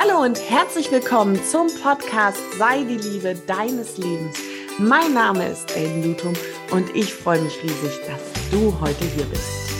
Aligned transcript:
Hallo 0.00 0.22
und 0.22 0.38
herzlich 0.48 0.92
willkommen 0.92 1.42
zum 1.42 1.66
Podcast 1.82 2.38
Sei 2.56 2.84
die 2.84 2.98
Liebe 2.98 3.34
deines 3.34 3.98
Lebens. 3.98 4.38
Mein 4.78 5.12
Name 5.12 5.48
ist 5.48 5.76
Aiden 5.76 6.04
Lutum 6.04 6.34
und 6.70 6.94
ich 6.94 7.12
freue 7.12 7.40
mich 7.42 7.60
riesig, 7.64 7.98
dass 8.06 8.50
du 8.52 8.78
heute 8.78 9.04
hier 9.04 9.24
bist. 9.24 9.72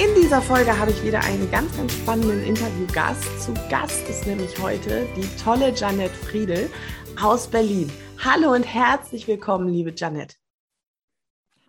In 0.00 0.14
dieser 0.14 0.40
Folge 0.40 0.78
habe 0.78 0.92
ich 0.92 1.04
wieder 1.04 1.20
einen 1.24 1.50
ganz, 1.50 1.76
ganz 1.76 1.92
spannenden 1.92 2.42
Interviewgast. 2.42 3.42
Zu 3.42 3.52
Gast 3.68 4.08
ist 4.08 4.26
nämlich 4.26 4.58
heute 4.58 5.06
die 5.14 5.28
tolle 5.44 5.74
Janette 5.74 6.14
Friedel 6.14 6.70
aus 7.20 7.48
Berlin. 7.48 7.92
Hallo 8.24 8.54
und 8.54 8.64
herzlich 8.64 9.28
willkommen, 9.28 9.68
liebe 9.68 9.92
Janette. 9.94 10.36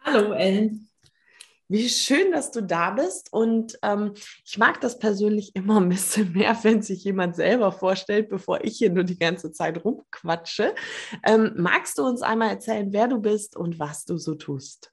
Hallo, 0.06 0.32
Ellen. 0.32 0.88
Wie 1.74 1.90
schön, 1.90 2.32
dass 2.32 2.52
du 2.52 2.62
da 2.62 2.92
bist. 2.92 3.34
Und 3.34 3.80
ähm, 3.82 4.14
ich 4.46 4.60
mag 4.60 4.80
das 4.82 5.00
persönlich 5.00 5.56
immer 5.56 5.82
ein 5.82 5.90
bisschen 5.90 6.32
mehr, 6.34 6.56
wenn 6.62 6.84
sich 6.84 7.04
jemand 7.04 7.36
selber 7.36 7.72
vorstellt, 7.72 8.30
bevor 8.30 8.64
ich 8.64 8.78
hier 8.78 8.92
nur 8.92 9.04
die 9.04 9.18
ganze 9.18 9.52
Zeit 9.52 9.84
rumquatsche. 9.84 10.76
Ähm, 11.26 11.54
magst 11.56 11.98
du 11.98 12.04
uns 12.04 12.22
einmal 12.22 12.50
erzählen, 12.50 12.94
wer 12.94 13.08
du 13.08 13.20
bist 13.20 13.56
und 13.56 13.80
was 13.80 14.06
du 14.06 14.20
so 14.20 14.36
tust? 14.36 14.92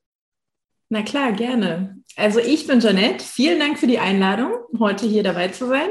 Na 0.89 1.03
klar, 1.03 1.33
gerne. 1.33 1.99
Also 2.17 2.41
ich 2.41 2.67
bin 2.67 2.81
Janette. 2.81 3.23
Vielen 3.23 3.61
Dank 3.61 3.79
für 3.79 3.87
die 3.87 3.99
Einladung, 3.99 4.55
heute 4.79 5.07
hier 5.07 5.23
dabei 5.23 5.49
zu 5.49 5.67
sein. 5.67 5.91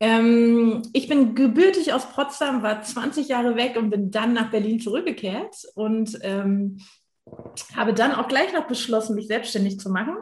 Ähm, 0.00 0.82
ich 0.94 1.06
bin 1.06 1.36
gebürtig 1.36 1.92
aus 1.92 2.10
Potsdam, 2.10 2.64
war 2.64 2.82
20 2.82 3.28
Jahre 3.28 3.54
weg 3.54 3.76
und 3.76 3.90
bin 3.90 4.10
dann 4.10 4.32
nach 4.32 4.50
Berlin 4.50 4.80
zurückgekehrt 4.80 5.54
und 5.76 6.18
ähm, 6.22 6.78
habe 7.76 7.94
dann 7.94 8.14
auch 8.14 8.28
gleich 8.28 8.52
noch 8.52 8.66
beschlossen, 8.66 9.14
mich 9.14 9.26
selbstständig 9.26 9.80
zu 9.80 9.90
machen 9.90 10.16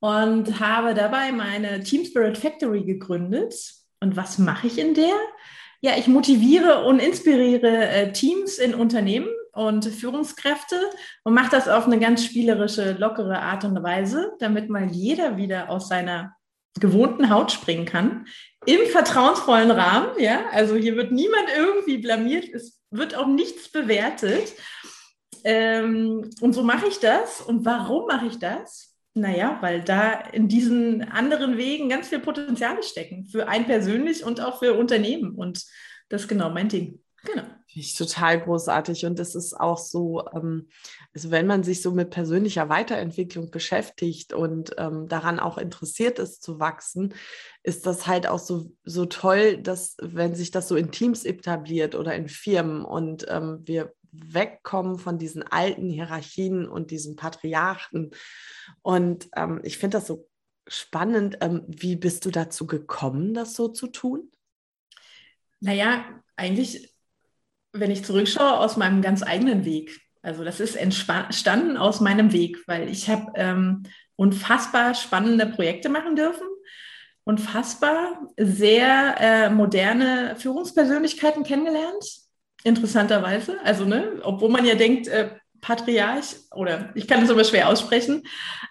und 0.00 0.60
habe 0.60 0.94
dabei 0.94 1.32
meine 1.32 1.82
Team 1.82 2.04
Spirit 2.04 2.38
Factory 2.38 2.84
gegründet. 2.84 3.54
Und 4.00 4.16
was 4.16 4.38
mache 4.38 4.66
ich 4.66 4.78
in 4.78 4.94
der? 4.94 5.14
Ja, 5.82 5.96
ich 5.96 6.08
motiviere 6.08 6.84
und 6.84 7.00
inspiriere 7.00 7.88
äh, 7.88 8.12
Teams 8.12 8.58
in 8.58 8.74
Unternehmen 8.74 9.28
und 9.52 9.84
Führungskräfte 9.86 10.76
und 11.24 11.34
mache 11.34 11.50
das 11.50 11.68
auf 11.68 11.86
eine 11.86 11.98
ganz 11.98 12.24
spielerische, 12.24 12.92
lockere 12.92 13.40
Art 13.40 13.64
und 13.64 13.82
Weise, 13.82 14.32
damit 14.38 14.68
mal 14.68 14.86
jeder 14.90 15.36
wieder 15.36 15.70
aus 15.70 15.88
seiner 15.88 16.34
gewohnten 16.78 17.30
Haut 17.30 17.50
springen 17.50 17.84
kann. 17.84 18.26
Im 18.66 18.80
vertrauensvollen 18.92 19.70
Rahmen, 19.70 20.08
ja. 20.18 20.44
Also 20.52 20.76
hier 20.76 20.96
wird 20.96 21.12
niemand 21.12 21.48
irgendwie 21.56 21.98
blamiert, 21.98 22.48
es 22.52 22.80
wird 22.90 23.14
auch 23.14 23.26
nichts 23.26 23.70
bewertet. 23.70 24.52
Ähm, 25.44 26.30
und 26.40 26.52
so 26.52 26.62
mache 26.62 26.86
ich 26.86 26.98
das. 26.98 27.40
Und 27.40 27.64
warum 27.64 28.06
mache 28.06 28.26
ich 28.26 28.38
das? 28.38 28.94
Naja, 29.14 29.58
weil 29.60 29.82
da 29.82 30.12
in 30.12 30.48
diesen 30.48 31.02
anderen 31.02 31.56
Wegen 31.56 31.88
ganz 31.88 32.08
viel 32.08 32.20
Potenziale 32.20 32.82
stecken. 32.82 33.26
Für 33.26 33.48
ein 33.48 33.66
persönlich 33.66 34.24
und 34.24 34.40
auch 34.40 34.60
für 34.60 34.74
Unternehmen. 34.74 35.34
Und 35.34 35.64
das 36.08 36.22
ist 36.22 36.28
genau 36.28 36.50
mein 36.50 36.68
Ding. 36.68 37.00
Genau. 37.24 37.42
Finde 37.42 37.86
ich 37.86 37.96
total 37.96 38.40
großartig. 38.40 39.06
Und 39.06 39.20
es 39.20 39.34
ist 39.34 39.52
auch 39.54 39.78
so, 39.78 40.24
ähm, 40.34 40.68
also 41.14 41.30
wenn 41.30 41.46
man 41.46 41.62
sich 41.62 41.82
so 41.82 41.92
mit 41.92 42.10
persönlicher 42.10 42.68
Weiterentwicklung 42.68 43.50
beschäftigt 43.50 44.32
und 44.32 44.74
ähm, 44.78 45.06
daran 45.08 45.38
auch 45.38 45.58
interessiert 45.58 46.18
ist 46.18 46.42
zu 46.42 46.58
wachsen, 46.58 47.14
ist 47.62 47.86
das 47.86 48.06
halt 48.06 48.26
auch 48.26 48.38
so, 48.38 48.72
so 48.84 49.06
toll, 49.06 49.58
dass 49.58 49.96
wenn 50.00 50.34
sich 50.34 50.50
das 50.50 50.68
so 50.68 50.76
in 50.76 50.90
Teams 50.90 51.24
etabliert 51.24 51.94
oder 51.94 52.14
in 52.14 52.28
Firmen 52.28 52.84
und 52.84 53.26
ähm, 53.28 53.60
wir 53.64 53.92
wegkommen 54.12 54.98
von 54.98 55.18
diesen 55.18 55.42
alten 55.42 55.88
Hierarchien 55.88 56.68
und 56.68 56.90
diesen 56.90 57.16
Patriarchen. 57.16 58.10
Und 58.82 59.28
ähm, 59.36 59.60
ich 59.62 59.78
finde 59.78 59.98
das 59.98 60.06
so 60.06 60.28
spannend. 60.66 61.38
Ähm, 61.40 61.64
wie 61.66 61.96
bist 61.96 62.24
du 62.24 62.30
dazu 62.30 62.66
gekommen, 62.66 63.34
das 63.34 63.54
so 63.54 63.68
zu 63.68 63.88
tun? 63.88 64.30
Naja, 65.60 66.04
eigentlich, 66.36 66.94
wenn 67.72 67.90
ich 67.90 68.04
zurückschaue, 68.04 68.58
aus 68.58 68.76
meinem 68.76 69.02
ganz 69.02 69.22
eigenen 69.22 69.64
Weg. 69.64 70.00
Also 70.22 70.44
das 70.44 70.60
ist 70.60 70.76
entstanden 70.76 71.76
aus 71.76 72.00
meinem 72.00 72.32
Weg, 72.32 72.58
weil 72.66 72.88
ich 72.88 73.08
habe 73.08 73.32
ähm, 73.36 73.84
unfassbar 74.16 74.94
spannende 74.94 75.46
Projekte 75.46 75.88
machen 75.88 76.14
dürfen, 76.14 76.46
unfassbar 77.24 78.28
sehr 78.36 79.16
äh, 79.18 79.50
moderne 79.50 80.36
Führungspersönlichkeiten 80.36 81.42
kennengelernt 81.42 82.19
interessanterweise. 82.64 83.58
Also, 83.64 83.84
ne, 83.84 84.20
obwohl 84.22 84.50
man 84.50 84.64
ja 84.64 84.74
denkt, 84.74 85.08
äh, 85.08 85.30
Patriarch, 85.60 86.36
oder 86.52 86.90
ich 86.94 87.06
kann 87.06 87.20
das 87.20 87.30
aber 87.30 87.44
schwer 87.44 87.68
aussprechen, 87.68 88.22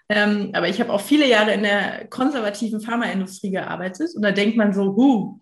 ähm, 0.09 0.51
aber 0.53 0.69
ich 0.69 0.79
habe 0.79 0.91
auch 0.91 1.01
viele 1.01 1.27
Jahre 1.27 1.53
in 1.53 1.63
der 1.63 2.07
konservativen 2.07 2.81
Pharmaindustrie 2.81 3.51
gearbeitet 3.51 4.09
und 4.15 4.23
da 4.23 4.31
denkt 4.31 4.57
man 4.57 4.73
so, 4.73 4.95
huh, 4.95 5.39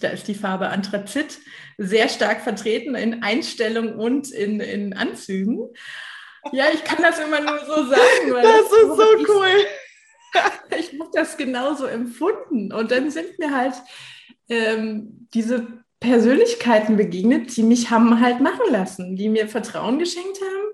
da 0.00 0.08
ist 0.08 0.28
die 0.28 0.34
Farbe 0.34 0.68
Anthrazit 0.68 1.38
sehr 1.78 2.08
stark 2.08 2.40
vertreten 2.40 2.94
in 2.94 3.22
Einstellung 3.22 3.94
und 3.94 4.30
in, 4.30 4.60
in 4.60 4.94
Anzügen. 4.94 5.68
Ja, 6.52 6.66
ich 6.72 6.84
kann 6.84 7.02
das 7.02 7.18
immer 7.18 7.40
nur 7.40 7.58
so 7.60 7.86
sagen. 7.86 8.32
Weil 8.32 8.42
das 8.42 8.62
ist 8.62 8.96
so 8.96 9.16
ich, 9.18 9.28
cool. 9.28 9.66
ich 10.78 11.00
habe 11.00 11.10
das 11.12 11.36
genauso 11.36 11.86
empfunden. 11.86 12.72
Und 12.72 12.90
dann 12.90 13.10
sind 13.10 13.38
mir 13.38 13.54
halt 13.54 13.74
ähm, 14.48 15.28
diese 15.34 15.84
Persönlichkeiten 16.00 16.96
begegnet, 16.96 17.56
die 17.56 17.62
mich 17.62 17.90
haben 17.90 18.20
halt 18.20 18.40
machen 18.40 18.70
lassen, 18.70 19.16
die 19.16 19.28
mir 19.28 19.48
Vertrauen 19.48 19.98
geschenkt 19.98 20.40
haben, 20.40 20.66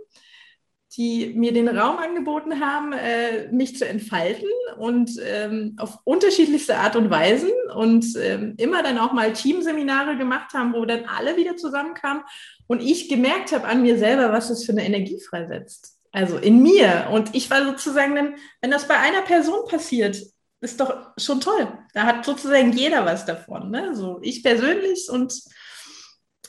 die 0.96 1.32
mir 1.34 1.52
den 1.52 1.68
Raum 1.68 1.98
angeboten 1.98 2.60
haben, 2.60 2.92
äh, 2.92 3.50
mich 3.50 3.78
zu 3.78 3.88
entfalten 3.88 4.48
und 4.78 5.12
ähm, 5.24 5.76
auf 5.78 5.98
unterschiedlichste 6.04 6.76
Art 6.76 6.96
und 6.96 7.08
Weisen 7.08 7.50
und 7.74 8.04
ähm, 8.16 8.54
immer 8.58 8.82
dann 8.82 8.98
auch 8.98 9.12
mal 9.12 9.32
Teamseminare 9.32 10.16
gemacht 10.16 10.52
haben, 10.54 10.74
wo 10.74 10.84
dann 10.84 11.04
alle 11.06 11.36
wieder 11.36 11.56
zusammenkamen 11.56 12.24
und 12.66 12.82
ich 12.82 13.08
gemerkt 13.08 13.52
habe 13.52 13.66
an 13.66 13.82
mir 13.82 13.98
selber, 13.98 14.32
was 14.32 14.48
das 14.48 14.64
für 14.64 14.72
eine 14.72 14.84
Energie 14.84 15.20
freisetzt. 15.20 15.98
Also 16.12 16.36
in 16.36 16.62
mir. 16.62 17.08
Und 17.10 17.34
ich 17.34 17.50
war 17.50 17.64
sozusagen 17.64 18.14
dann, 18.14 18.34
wenn 18.60 18.70
das 18.70 18.86
bei 18.86 18.98
einer 18.98 19.22
Person 19.22 19.66
passiert, 19.66 20.22
ist 20.62 20.80
doch 20.80 21.08
schon 21.18 21.40
toll. 21.40 21.68
Da 21.92 22.04
hat 22.04 22.24
sozusagen 22.24 22.72
jeder 22.72 23.04
was 23.04 23.26
davon. 23.26 23.70
Ne? 23.70 23.94
So 23.94 24.20
ich 24.22 24.42
persönlich 24.42 25.08
und 25.10 25.34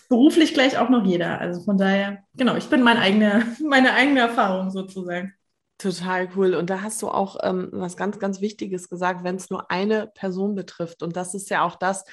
beruflich 0.08 0.54
gleich 0.54 0.78
auch 0.78 0.90
noch 0.90 1.04
jeder. 1.04 1.40
Also 1.40 1.62
von 1.64 1.78
daher, 1.78 2.20
genau, 2.36 2.56
ich 2.56 2.70
bin 2.70 2.84
mein 2.84 2.98
eigene, 2.98 3.46
meine 3.68 3.94
eigene 3.94 4.20
Erfahrung 4.20 4.70
sozusagen. 4.70 5.34
Total 5.80 6.30
cool. 6.36 6.54
Und 6.54 6.70
da 6.70 6.82
hast 6.82 7.02
du 7.02 7.10
auch 7.10 7.38
ähm, 7.42 7.70
was 7.74 7.98
ganz, 7.98 8.20
ganz 8.20 8.40
Wichtiges 8.40 8.88
gesagt, 8.88 9.24
wenn 9.24 9.36
es 9.36 9.50
nur 9.50 9.72
eine 9.72 10.08
Person 10.08 10.54
betrifft. 10.54 11.02
Und 11.02 11.18
das 11.18 11.34
ist 11.34 11.50
ja 11.50 11.64
auch 11.64 11.76
das, 11.76 12.06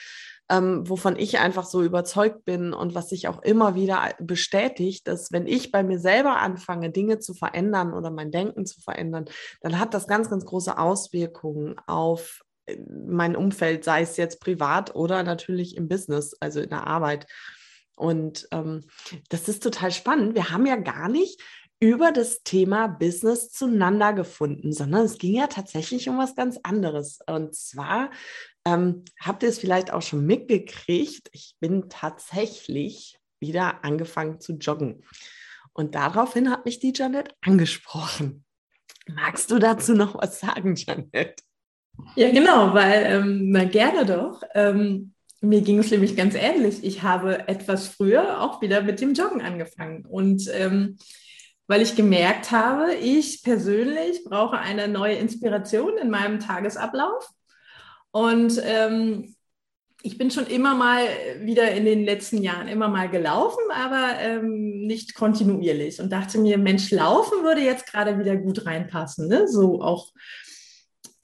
ähm, 0.51 0.89
wovon 0.89 1.17
ich 1.17 1.39
einfach 1.39 1.65
so 1.65 1.83
überzeugt 1.83 2.45
bin 2.45 2.73
und 2.73 2.95
was 2.95 3.09
sich 3.09 3.29
auch 3.29 3.41
immer 3.43 3.77
wieder 3.77 4.15
bestätigt, 4.19 5.07
dass 5.07 5.31
wenn 5.31 5.47
ich 5.47 5.71
bei 5.71 5.85
mir 5.85 6.01
selber 6.01 6.39
anfange, 6.39 6.91
Dinge 6.91 7.21
zu 7.21 7.35
verändern 7.35 7.95
oder 7.95 8.11
mein 8.11 8.33
Denken 8.33 8.67
zu 8.67 8.81
verändern, 8.81 9.27
dann 9.61 9.79
hat 9.79 9.95
das 9.95 10.09
ganz, 10.09 10.29
ganz 10.29 10.45
große 10.45 10.77
Auswirkungen 10.77 11.77
auf 11.87 12.43
äh, 12.67 12.77
mein 13.07 13.37
Umfeld, 13.37 13.85
sei 13.85 14.03
es 14.03 14.17
jetzt 14.17 14.41
privat 14.41 14.95
oder 14.97 15.23
natürlich 15.23 15.77
im 15.77 15.89
Business, 15.89 16.37
also 16.41 16.61
in 16.61 16.71
der 16.71 16.87
Arbeit. 16.87 17.27
Und 17.95 18.49
ähm, 18.51 18.83
das 19.29 19.49
ist 19.49 19.63
total 19.63 19.93
spannend. 19.93 20.35
Wir 20.35 20.51
haben 20.51 20.67
ja 20.67 20.77
gar 20.77 21.09
nicht 21.09 21.41
über 21.81 22.13
das 22.13 22.43
Thema 22.43 22.89
Business 22.89 23.51
zueinander 23.51 24.13
gefunden, 24.13 24.73
sondern 24.73 25.05
es 25.05 25.17
ging 25.17 25.37
ja 25.37 25.47
tatsächlich 25.47 26.09
um 26.09 26.19
was 26.19 26.35
ganz 26.35 26.59
anderes. 26.63 27.21
Und 27.27 27.55
zwar 27.55 28.11
ähm, 28.67 29.05
habt 29.19 29.43
ihr 29.43 29.49
es 29.49 29.59
vielleicht 29.59 29.93
auch 29.93 30.03
schon 30.03 30.27
mitgekriegt? 30.27 31.29
Ich 31.33 31.55
bin 31.61 31.89
tatsächlich 31.89 33.19
wieder 33.41 33.85
angefangen 33.85 34.41
zu 34.41 34.55
joggen. 34.55 35.03
Und 35.73 35.95
daraufhin 35.95 36.51
hat 36.51 36.65
mich 36.65 36.79
die 36.79 36.93
Janet 36.95 37.35
angesprochen. 37.41 38.45
Magst 39.07 39.51
du 39.51 39.59
dazu 39.59 39.95
noch 39.95 40.15
was 40.17 40.41
sagen, 40.41 40.75
Janet? 40.77 41.41
Ja, 42.17 42.31
genau, 42.31 42.75
weil, 42.75 43.05
ähm, 43.07 43.51
na 43.51 43.65
gerne 43.65 44.05
doch. 44.05 44.43
Ähm, 44.55 45.15
mir 45.41 45.63
ging 45.63 45.79
es 45.79 45.91
nämlich 45.91 46.17
ganz 46.17 46.35
ähnlich. 46.35 46.85
Ich 46.85 47.03
habe 47.03 47.49
etwas 47.49 47.89
früher 47.89 48.43
auch 48.43 48.61
wieder 48.61 48.83
mit 48.83 49.01
dem 49.01 49.15
Joggen 49.15 49.41
angefangen. 49.41 50.05
Und 50.07 50.49
ähm, 50.53 50.99
weil 51.67 51.83
ich 51.83 51.97
gemerkt 51.97 52.51
habe, 52.51 52.95
ich 52.95 53.43
persönlich 53.43 54.25
brauche 54.25 54.59
eine 54.59 54.89
neue 54.89 55.15
Inspiration 55.15 55.97
in 55.99 56.11
meinem 56.11 56.41
Tagesablauf. 56.41 57.29
Und 58.13 58.61
ähm, 58.65 59.35
ich 60.03 60.17
bin 60.17 60.31
schon 60.31 60.47
immer 60.47 60.75
mal 60.75 61.03
wieder 61.41 61.71
in 61.73 61.85
den 61.85 62.05
letzten 62.05 62.43
Jahren 62.43 62.69
immer 62.69 62.89
mal 62.89 63.09
gelaufen, 63.09 63.63
aber 63.71 64.19
ähm, 64.19 64.87
nicht 64.87 65.15
kontinuierlich 65.15 66.01
und 66.01 66.11
dachte 66.11 66.39
mir, 66.39 66.59
Mensch, 66.59 66.91
laufen 66.91 67.45
würde 67.45 67.61
jetzt 67.61 67.87
gerade 67.87 68.19
wieder 68.19 68.37
gut 68.37 68.65
reinpassen. 68.67 69.29
Ne? 69.29 69.47
So 69.47 69.83
auch, 69.83 70.13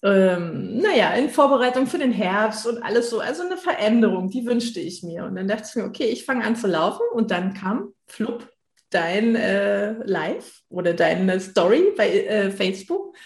ähm, 0.03 0.79
naja, 0.79 1.15
in 1.15 1.31
Vorbereitung 1.31 1.87
für 1.87 1.99
den 1.99 2.13
Herbst 2.13 2.67
und 2.67 2.83
alles 2.83 3.09
so. 3.09 3.21
Also 3.21 3.45
eine 3.45 3.57
Veränderung, 3.57 4.29
die 4.31 4.45
wünschte 4.45 4.81
ich 4.81 5.03
mir. 5.03 5.25
Und 5.25 5.37
dann 5.37 5.49
dachte 5.49 5.69
ich 5.69 5.77
mir, 5.77 5.85
okay, 5.85 6.07
ich 6.07 6.25
fange 6.25 6.45
an 6.45 6.57
zu 6.57 6.67
laufen 6.67 7.03
und 7.15 7.31
dann 7.31 7.55
kam, 7.55 7.95
flupp, 8.07 8.47
dein 8.91 9.35
äh, 9.37 9.93
Live 10.05 10.63
oder 10.69 10.93
deine 10.93 11.41
Story 11.41 11.93
bei 11.97 12.09
äh, 12.09 12.51
Facebook. 12.51 13.17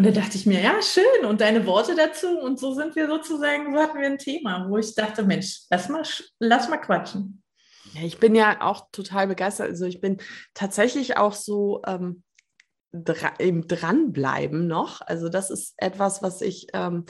Und 0.00 0.06
da 0.06 0.12
dachte 0.12 0.38
ich 0.38 0.46
mir, 0.46 0.62
ja, 0.62 0.80
schön. 0.80 1.26
Und 1.26 1.42
deine 1.42 1.66
Worte 1.66 1.94
dazu. 1.94 2.38
Und 2.38 2.58
so 2.58 2.72
sind 2.72 2.96
wir 2.96 3.06
sozusagen, 3.06 3.74
so 3.74 3.78
hatten 3.78 3.98
wir 3.98 4.06
ein 4.06 4.16
Thema, 4.16 4.64
wo 4.66 4.78
ich 4.78 4.94
dachte, 4.94 5.22
Mensch, 5.22 5.64
lass 5.68 5.90
mal, 5.90 6.02
lass 6.38 6.70
mal 6.70 6.78
quatschen. 6.78 7.42
Ja, 7.92 8.06
ich 8.06 8.18
bin 8.18 8.34
ja 8.34 8.62
auch 8.62 8.86
total 8.92 9.26
begeistert. 9.26 9.68
Also 9.68 9.84
ich 9.84 10.00
bin 10.00 10.16
tatsächlich 10.54 11.18
auch 11.18 11.34
so 11.34 11.82
ähm, 11.86 12.22
dra 12.92 13.34
im 13.36 13.68
Dranbleiben 13.68 14.66
noch. 14.66 15.02
Also 15.02 15.28
das 15.28 15.50
ist 15.50 15.74
etwas, 15.76 16.22
was 16.22 16.40
ich 16.40 16.68
ähm, 16.72 17.04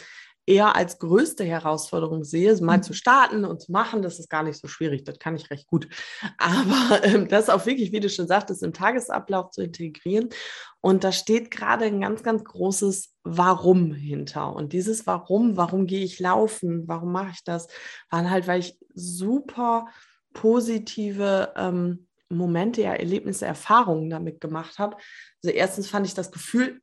eher 0.50 0.74
als 0.74 0.98
größte 0.98 1.44
Herausforderung 1.44 2.24
sehe, 2.24 2.54
mal 2.60 2.78
mhm. 2.78 2.82
zu 2.82 2.92
starten 2.92 3.44
und 3.44 3.60
zu 3.60 3.70
machen, 3.70 4.02
das 4.02 4.18
ist 4.18 4.28
gar 4.28 4.42
nicht 4.42 4.60
so 4.60 4.66
schwierig, 4.66 5.04
das 5.04 5.18
kann 5.20 5.36
ich 5.36 5.50
recht 5.50 5.68
gut. 5.68 5.88
Aber 6.38 7.04
ähm, 7.04 7.28
das 7.28 7.48
auch 7.48 7.64
wirklich, 7.66 7.92
wie 7.92 8.00
du 8.00 8.08
schon 8.08 8.26
sagtest, 8.26 8.62
im 8.62 8.72
Tagesablauf 8.72 9.50
zu 9.50 9.62
integrieren. 9.62 10.28
Und 10.80 11.04
da 11.04 11.12
steht 11.12 11.50
gerade 11.50 11.84
ein 11.84 12.00
ganz, 12.00 12.22
ganz 12.22 12.42
großes 12.42 13.14
Warum 13.22 13.92
hinter. 13.92 14.54
Und 14.54 14.72
dieses 14.72 15.06
Warum, 15.06 15.56
warum 15.56 15.86
gehe 15.86 16.04
ich 16.04 16.18
laufen, 16.18 16.88
warum 16.88 17.12
mache 17.12 17.30
ich 17.34 17.44
das, 17.44 17.68
waren 18.10 18.30
halt, 18.30 18.46
weil 18.48 18.60
ich 18.60 18.78
super 18.94 19.86
positive 20.32 21.52
ähm, 21.56 22.08
Momente, 22.28 22.82
ja, 22.82 22.94
Erlebnisse, 22.94 23.46
Erfahrungen 23.46 24.10
damit 24.10 24.40
gemacht 24.40 24.78
habe. 24.78 24.96
Also 25.42 25.54
erstens 25.54 25.88
fand 25.88 26.06
ich 26.06 26.14
das 26.14 26.32
Gefühl 26.32 26.80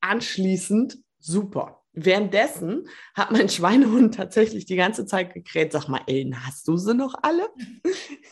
anschließend 0.00 0.98
super. 1.18 1.79
Währenddessen 1.92 2.88
hat 3.14 3.32
mein 3.32 3.48
Schweinehund 3.48 4.14
tatsächlich 4.14 4.64
die 4.64 4.76
ganze 4.76 5.06
Zeit 5.06 5.34
gekräht. 5.34 5.72
Sag 5.72 5.88
mal, 5.88 6.02
Ellen, 6.06 6.46
hast 6.46 6.68
du 6.68 6.76
sie 6.76 6.94
noch 6.94 7.14
alle? 7.22 7.48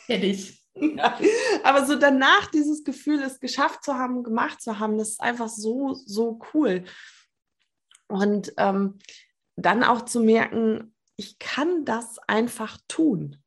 Hätte 0.07 0.27
ich. 0.27 0.59
Ja. 0.81 1.19
Aber 1.65 1.87
so 1.87 1.97
danach 1.97 2.53
dieses 2.53 2.85
Gefühl, 2.85 3.21
es 3.21 3.41
geschafft 3.41 3.83
zu 3.83 3.95
haben, 3.95 4.23
gemacht 4.23 4.63
zu 4.63 4.79
haben, 4.79 4.97
das 4.97 5.09
ist 5.09 5.21
einfach 5.21 5.49
so, 5.49 5.95
so 6.07 6.39
cool. 6.55 6.85
Und 8.07 8.53
ähm, 8.59 8.99
dann 9.57 9.83
auch 9.83 10.05
zu 10.05 10.21
merken, 10.21 10.95
ich 11.17 11.41
kann 11.41 11.85
das 11.85 12.21
einfach 12.29 12.79
tun. 12.87 13.43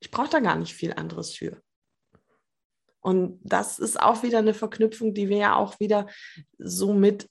Ich 0.00 0.10
brauche 0.10 0.30
da 0.30 0.40
gar 0.40 0.56
nicht 0.56 0.72
viel 0.72 0.94
anderes 0.94 1.34
für. 1.34 1.62
Und 3.00 3.38
das 3.42 3.78
ist 3.78 4.00
auch 4.00 4.22
wieder 4.22 4.38
eine 4.38 4.54
Verknüpfung, 4.54 5.12
die 5.12 5.28
wir 5.28 5.36
ja 5.36 5.56
auch 5.56 5.78
wieder 5.80 6.08
so 6.56 6.94
mit 6.94 7.28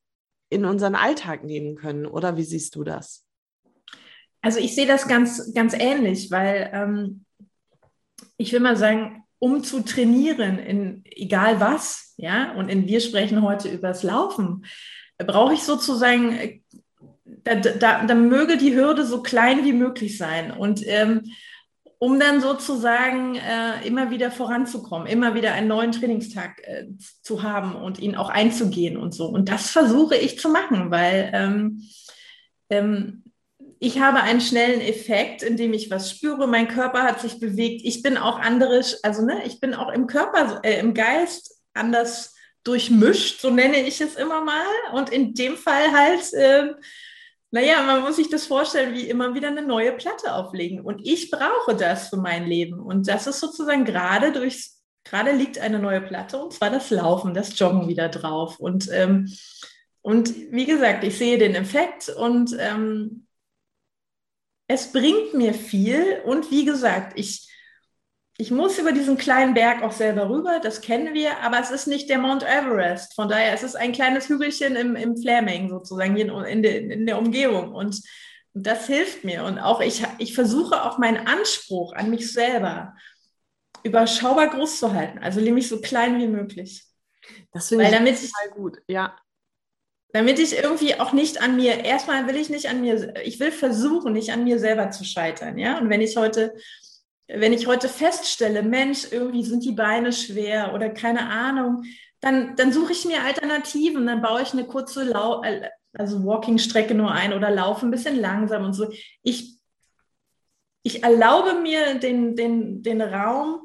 in 0.53 0.65
unseren 0.65 0.95
Alltag 0.95 1.43
nehmen 1.43 1.75
können. 1.75 2.05
Oder 2.05 2.37
wie 2.37 2.43
siehst 2.43 2.75
du 2.75 2.83
das? 2.83 3.25
Also 4.41 4.59
ich 4.59 4.75
sehe 4.75 4.87
das 4.87 5.07
ganz, 5.07 5.53
ganz 5.53 5.73
ähnlich, 5.73 6.29
weil 6.31 6.69
ähm, 6.73 7.25
ich 8.37 8.51
will 8.51 8.59
mal 8.59 8.75
sagen, 8.75 9.23
um 9.39 9.63
zu 9.63 9.81
trainieren 9.81 10.59
in 10.59 11.01
egal 11.05 11.59
was, 11.59 12.13
ja, 12.17 12.53
und 12.53 12.69
in, 12.69 12.87
wir 12.87 13.01
sprechen 13.01 13.41
heute 13.41 13.69
über 13.69 13.89
das 13.89 14.03
Laufen, 14.03 14.65
brauche 15.17 15.53
ich 15.53 15.63
sozusagen, 15.63 16.61
da, 17.25 17.55
da, 17.55 18.05
da, 18.05 18.15
möge 18.15 18.57
die 18.57 18.75
Hürde 18.75 19.05
so 19.05 19.21
klein 19.21 19.65
wie 19.65 19.73
möglich 19.73 20.17
sein. 20.17 20.51
Und 20.51 20.85
ähm, 20.85 21.23
um 22.03 22.19
dann 22.19 22.41
sozusagen 22.41 23.35
äh, 23.35 23.87
immer 23.87 24.11
wieder 24.11 24.29
voranzukommen, 24.29 25.07
immer 25.07 25.35
wieder 25.35 25.53
einen 25.53 25.69
neuen 25.69 25.93
Trainingstag 25.93 26.59
äh, 26.65 26.87
zu 27.21 27.43
haben 27.43 27.77
und 27.77 27.97
ihn 27.97 28.17
auch 28.17 28.27
einzugehen 28.27 28.97
und 28.97 29.13
so. 29.13 29.27
Und 29.27 29.47
das 29.47 29.69
versuche 29.69 30.17
ich 30.17 30.37
zu 30.37 30.49
machen, 30.49 30.91
weil 30.91 31.31
ähm, 31.33 31.87
ähm, 32.69 33.23
ich 33.79 34.01
habe 34.01 34.19
einen 34.19 34.41
schnellen 34.41 34.81
Effekt, 34.81 35.43
indem 35.43 35.71
ich 35.71 35.91
was 35.91 36.11
spüre, 36.11 36.45
mein 36.45 36.67
Körper 36.67 37.03
hat 37.03 37.21
sich 37.21 37.39
bewegt, 37.39 37.83
ich 37.85 38.03
bin 38.03 38.17
auch 38.17 38.37
anders, 38.37 39.01
also 39.01 39.23
ne, 39.23 39.41
ich 39.45 39.61
bin 39.61 39.73
auch 39.73 39.89
im 39.89 40.05
Körper, 40.05 40.59
äh, 40.65 40.81
im 40.81 40.93
Geist 40.93 41.57
anders 41.73 42.35
durchmischt, 42.65 43.39
so 43.39 43.49
nenne 43.49 43.79
ich 43.79 44.01
es 44.01 44.15
immer 44.15 44.43
mal. 44.43 44.65
Und 44.91 45.09
in 45.09 45.35
dem 45.35 45.55
Fall 45.55 45.93
halt 45.93 46.33
äh, 46.33 46.73
naja, 47.53 47.83
man 47.83 48.01
muss 48.01 48.15
sich 48.15 48.31
das 48.31 48.47
vorstellen, 48.47 48.95
wie 48.95 49.07
immer 49.07 49.35
wieder 49.35 49.49
eine 49.49 49.61
neue 49.61 49.91
Platte 49.91 50.33
auflegen. 50.33 50.81
Und 50.81 51.05
ich 51.05 51.29
brauche 51.29 51.75
das 51.75 52.09
für 52.09 52.17
mein 52.17 52.47
Leben. 52.47 52.79
Und 52.79 53.07
das 53.07 53.27
ist 53.27 53.39
sozusagen 53.39 53.85
gerade 53.85 54.31
durch, 54.31 54.71
gerade 55.03 55.33
liegt 55.33 55.59
eine 55.59 55.77
neue 55.77 56.01
Platte 56.01 56.41
und 56.41 56.51
zwar 56.51 56.71
das 56.71 56.89
Laufen, 56.89 57.35
das 57.35 57.59
Joggen 57.59 57.87
wieder 57.87 58.09
drauf. 58.09 58.59
Und, 58.59 58.89
ähm, 58.91 59.31
und 60.01 60.33
wie 60.51 60.65
gesagt, 60.65 61.03
ich 61.03 61.15
sehe 61.15 61.37
den 61.37 61.53
Effekt 61.53 62.09
und 62.09 62.57
ähm, 62.57 63.27
es 64.67 64.91
bringt 64.91 65.35
mir 65.35 65.53
viel. 65.53 66.23
Und 66.25 66.49
wie 66.49 66.65
gesagt, 66.65 67.19
ich, 67.19 67.52
ich 68.37 68.49
muss 68.51 68.79
über 68.79 68.91
diesen 68.91 69.17
kleinen 69.17 69.53
Berg 69.53 69.83
auch 69.83 69.91
selber 69.91 70.29
rüber, 70.29 70.59
das 70.59 70.81
kennen 70.81 71.13
wir, 71.13 71.39
aber 71.39 71.59
es 71.59 71.69
ist 71.69 71.87
nicht 71.87 72.09
der 72.09 72.17
Mount 72.17 72.43
Everest. 72.43 73.13
Von 73.13 73.29
daher 73.29 73.53
es 73.53 73.61
ist 73.61 73.71
es 73.71 73.75
ein 73.75 73.91
kleines 73.91 74.27
Hügelchen 74.27 74.75
im, 74.75 74.95
im 74.95 75.15
Fleming 75.15 75.69
sozusagen 75.69 76.17
in, 76.17 76.29
in, 76.29 76.63
de, 76.63 76.91
in 76.91 77.05
der 77.05 77.19
Umgebung. 77.19 77.73
Und, 77.73 78.01
das 78.53 78.87
hilft 78.87 79.23
mir. 79.23 79.43
Und 79.43 79.59
auch 79.59 79.81
ich, 79.81 80.03
ich 80.19 80.35
versuche 80.35 80.83
auch 80.83 80.97
meinen 80.97 81.27
Anspruch 81.27 81.93
an 81.93 82.09
mich 82.09 82.31
selber 82.31 82.95
überschaubar 83.83 84.49
groß 84.49 84.79
zu 84.79 84.93
halten. 84.93 85.19
Also 85.19 85.41
nämlich 85.41 85.67
so 85.67 85.81
klein 85.81 86.19
wie 86.19 86.27
möglich. 86.27 86.85
Das 87.51 87.69
finde 87.69 87.85
ich 87.85 87.91
damit 87.91 88.15
total 88.15 88.49
gut, 88.55 88.77
ja. 88.87 89.15
Damit 90.09 90.37
ich 90.37 90.55
irgendwie 90.55 90.99
auch 90.99 91.11
nicht 91.11 91.41
an 91.41 91.55
mir, 91.55 91.83
erstmal 91.83 92.27
will 92.27 92.35
ich 92.35 92.49
nicht 92.49 92.69
an 92.69 92.81
mir, 92.81 93.15
ich 93.25 93.39
will 93.39 93.51
versuchen, 93.51 94.13
nicht 94.13 94.31
an 94.31 94.43
mir 94.43 94.59
selber 94.59 94.91
zu 94.91 95.03
scheitern, 95.03 95.57
ja. 95.57 95.79
Und 95.79 95.89
wenn 95.89 96.01
ich 96.01 96.17
heute 96.17 96.53
wenn 97.27 97.53
ich 97.53 97.67
heute 97.67 97.89
feststelle, 97.89 98.63
Mensch, 98.63 99.07
irgendwie 99.11 99.43
sind 99.43 99.63
die 99.63 99.71
Beine 99.71 100.11
schwer 100.11 100.73
oder 100.73 100.89
keine 100.89 101.29
Ahnung, 101.29 101.83
dann, 102.19 102.55
dann 102.55 102.71
suche 102.71 102.93
ich 102.93 103.05
mir 103.05 103.23
Alternativen, 103.23 104.05
dann 104.05 104.21
baue 104.21 104.41
ich 104.41 104.53
eine 104.53 104.65
kurze 104.65 105.03
Lau 105.03 105.41
also 105.93 106.23
Walking-Strecke 106.25 106.95
nur 106.95 107.11
ein 107.11 107.33
oder 107.33 107.51
laufe 107.51 107.85
ein 107.85 107.91
bisschen 107.91 108.19
langsam 108.19 108.65
und 108.65 108.73
so. 108.73 108.91
Ich, 109.21 109.57
ich 110.81 111.03
erlaube 111.03 111.61
mir 111.61 111.99
den, 111.99 112.35
den, 112.35 112.81
den 112.81 113.01
Raum, 113.01 113.61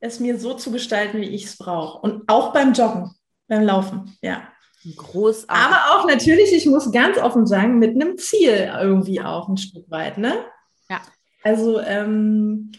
es 0.00 0.20
mir 0.20 0.38
so 0.38 0.54
zu 0.54 0.70
gestalten, 0.70 1.20
wie 1.20 1.28
ich 1.28 1.44
es 1.44 1.58
brauche. 1.58 1.98
Und 1.98 2.28
auch 2.28 2.52
beim 2.52 2.72
Joggen, 2.72 3.10
beim 3.48 3.62
Laufen, 3.62 4.16
ja. 4.22 4.48
Großartig. 4.96 5.50
Aber 5.50 5.98
auch 5.98 6.06
natürlich, 6.06 6.52
ich 6.52 6.66
muss 6.66 6.92
ganz 6.92 7.18
offen 7.18 7.46
sagen, 7.46 7.80
mit 7.80 7.96
einem 7.96 8.16
Ziel 8.18 8.72
irgendwie 8.80 9.20
auch 9.20 9.48
ein 9.48 9.56
Stück 9.56 9.90
weit, 9.90 10.16
ne? 10.16 10.44
Ja. 10.88 11.00
Also 11.42 11.80
ähm, 11.80 12.70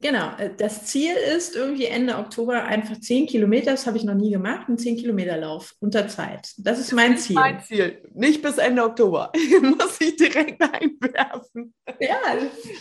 Genau, 0.00 0.30
äh, 0.38 0.50
das 0.56 0.84
Ziel 0.84 1.14
ist 1.14 1.56
irgendwie 1.56 1.86
Ende 1.86 2.16
Oktober 2.16 2.62
einfach 2.64 3.00
10 3.00 3.26
Kilometer, 3.26 3.72
das 3.72 3.86
habe 3.86 3.96
ich 3.96 4.04
noch 4.04 4.14
nie 4.14 4.30
gemacht, 4.30 4.68
ein 4.68 4.78
10 4.78 4.96
Kilometer 4.96 5.36
Lauf 5.36 5.74
unter 5.80 6.06
Zeit. 6.06 6.52
Das 6.58 6.78
ist 6.78 6.92
mein 6.92 7.12
das 7.12 7.20
ist 7.20 7.26
Ziel. 7.26 7.34
Mein 7.34 7.60
Ziel, 7.60 8.02
nicht 8.14 8.40
bis 8.40 8.58
Ende 8.58 8.84
Oktober, 8.84 9.32
muss 9.62 10.00
ich 10.00 10.14
direkt 10.16 10.62
einwerfen. 10.62 11.74
Ja, 11.98 12.18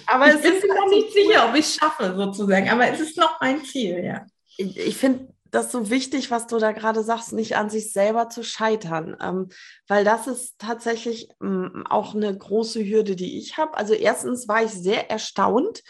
aber 0.05 0.27
ich 0.27 0.41
bin 0.41 0.53
mir 0.53 0.75
noch 0.75 0.89
nicht 0.89 1.11
sicher, 1.11 1.49
ob 1.49 1.55
ich 1.55 1.65
es 1.65 1.75
schaffe 1.75 2.13
sozusagen, 2.15 2.69
aber 2.69 2.87
es 2.87 2.99
ist 2.99 3.17
noch 3.17 3.41
mein 3.41 3.63
Ziel, 3.63 4.03
ja. 4.03 4.25
Ich 4.57 4.97
finde 4.97 5.27
das 5.57 5.71
so 5.71 5.89
wichtig, 5.89 6.29
was 6.29 6.45
du 6.45 6.59
da 6.59 6.71
gerade 6.71 7.03
sagst, 7.03 7.33
nicht 7.33 7.57
an 7.57 7.71
sich 7.71 7.91
selber 7.91 8.29
zu 8.29 8.43
scheitern, 8.43 9.17
ähm, 9.19 9.49
weil 9.87 10.03
das 10.05 10.27
ist 10.27 10.59
tatsächlich 10.59 11.29
ähm, 11.41 11.83
auch 11.89 12.13
eine 12.13 12.35
große 12.35 12.85
Hürde, 12.85 13.15
die 13.15 13.39
ich 13.39 13.57
habe. 13.57 13.75
Also 13.75 13.93
erstens 13.93 14.47
war 14.47 14.63
ich 14.63 14.71
sehr 14.71 15.09
erstaunt, 15.09 15.83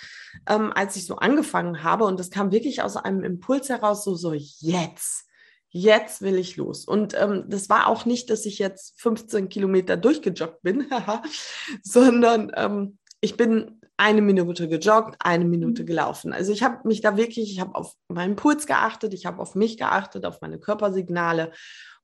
ähm, 0.47 0.71
als 0.73 0.95
ich 0.95 1.05
so 1.05 1.17
angefangen 1.17 1.83
habe 1.83 2.05
und 2.05 2.17
das 2.17 2.31
kam 2.31 2.51
wirklich 2.53 2.81
aus 2.81 2.95
einem 2.95 3.23
Impuls 3.23 3.67
heraus, 3.67 4.05
so, 4.05 4.15
so 4.15 4.33
jetzt. 4.33 5.25
Jetzt 5.69 6.21
will 6.21 6.37
ich 6.37 6.55
los. 6.55 6.85
Und 6.85 7.13
ähm, 7.19 7.43
das 7.49 7.69
war 7.69 7.87
auch 7.87 8.05
nicht, 8.05 8.29
dass 8.29 8.45
ich 8.45 8.59
jetzt 8.59 8.99
15 9.01 9.49
Kilometer 9.49 9.97
durchgejoggt 9.97 10.61
bin, 10.63 10.89
sondern 11.83 12.53
ähm, 12.55 12.97
ich 13.19 13.35
bin 13.35 13.76
eine 13.97 14.21
Minute 14.21 14.69
gejoggt, 14.69 15.15
eine 15.19 15.45
Minute 15.45 15.81
mhm. 15.81 15.87
gelaufen. 15.87 16.33
Also 16.33 16.51
ich 16.53 16.63
habe 16.63 16.87
mich 16.87 17.01
da 17.01 17.17
wirklich, 17.17 17.51
ich 17.51 17.59
habe 17.59 17.75
auf 17.75 17.93
meinen 18.07 18.35
Puls 18.35 18.67
geachtet, 18.67 19.13
ich 19.13 19.25
habe 19.25 19.41
auf 19.41 19.55
mich 19.55 19.77
geachtet, 19.77 20.25
auf 20.25 20.41
meine 20.41 20.59
Körpersignale 20.59 21.51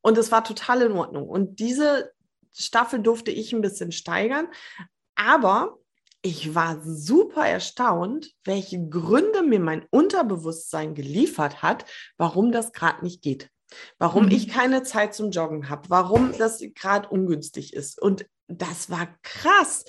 und 0.01 0.17
es 0.17 0.31
war 0.31 0.43
total 0.43 0.81
in 0.81 0.91
Ordnung. 0.93 1.27
Und 1.29 1.59
diese 1.59 2.11
Staffel 2.51 2.99
durfte 2.99 3.31
ich 3.31 3.53
ein 3.53 3.61
bisschen 3.61 3.91
steigern, 3.91 4.47
aber 5.15 5.77
ich 6.23 6.55
war 6.55 6.81
super 6.83 7.45
erstaunt, 7.45 8.31
welche 8.43 8.87
Gründe 8.87 9.43
mir 9.43 9.59
mein 9.59 9.85
Unterbewusstsein 9.89 10.95
geliefert 10.95 11.61
hat, 11.61 11.85
warum 12.17 12.51
das 12.51 12.71
gerade 12.71 13.03
nicht 13.03 13.21
geht. 13.21 13.49
Warum 13.97 14.25
mhm. 14.25 14.31
ich 14.31 14.47
keine 14.47 14.83
Zeit 14.83 15.13
zum 15.13 15.31
Joggen 15.31 15.69
habe, 15.69 15.89
warum 15.89 16.35
das 16.37 16.63
gerade 16.75 17.09
ungünstig 17.09 17.73
ist. 17.73 18.01
Und 18.01 18.25
das 18.47 18.89
war 18.89 19.07
krass. 19.21 19.83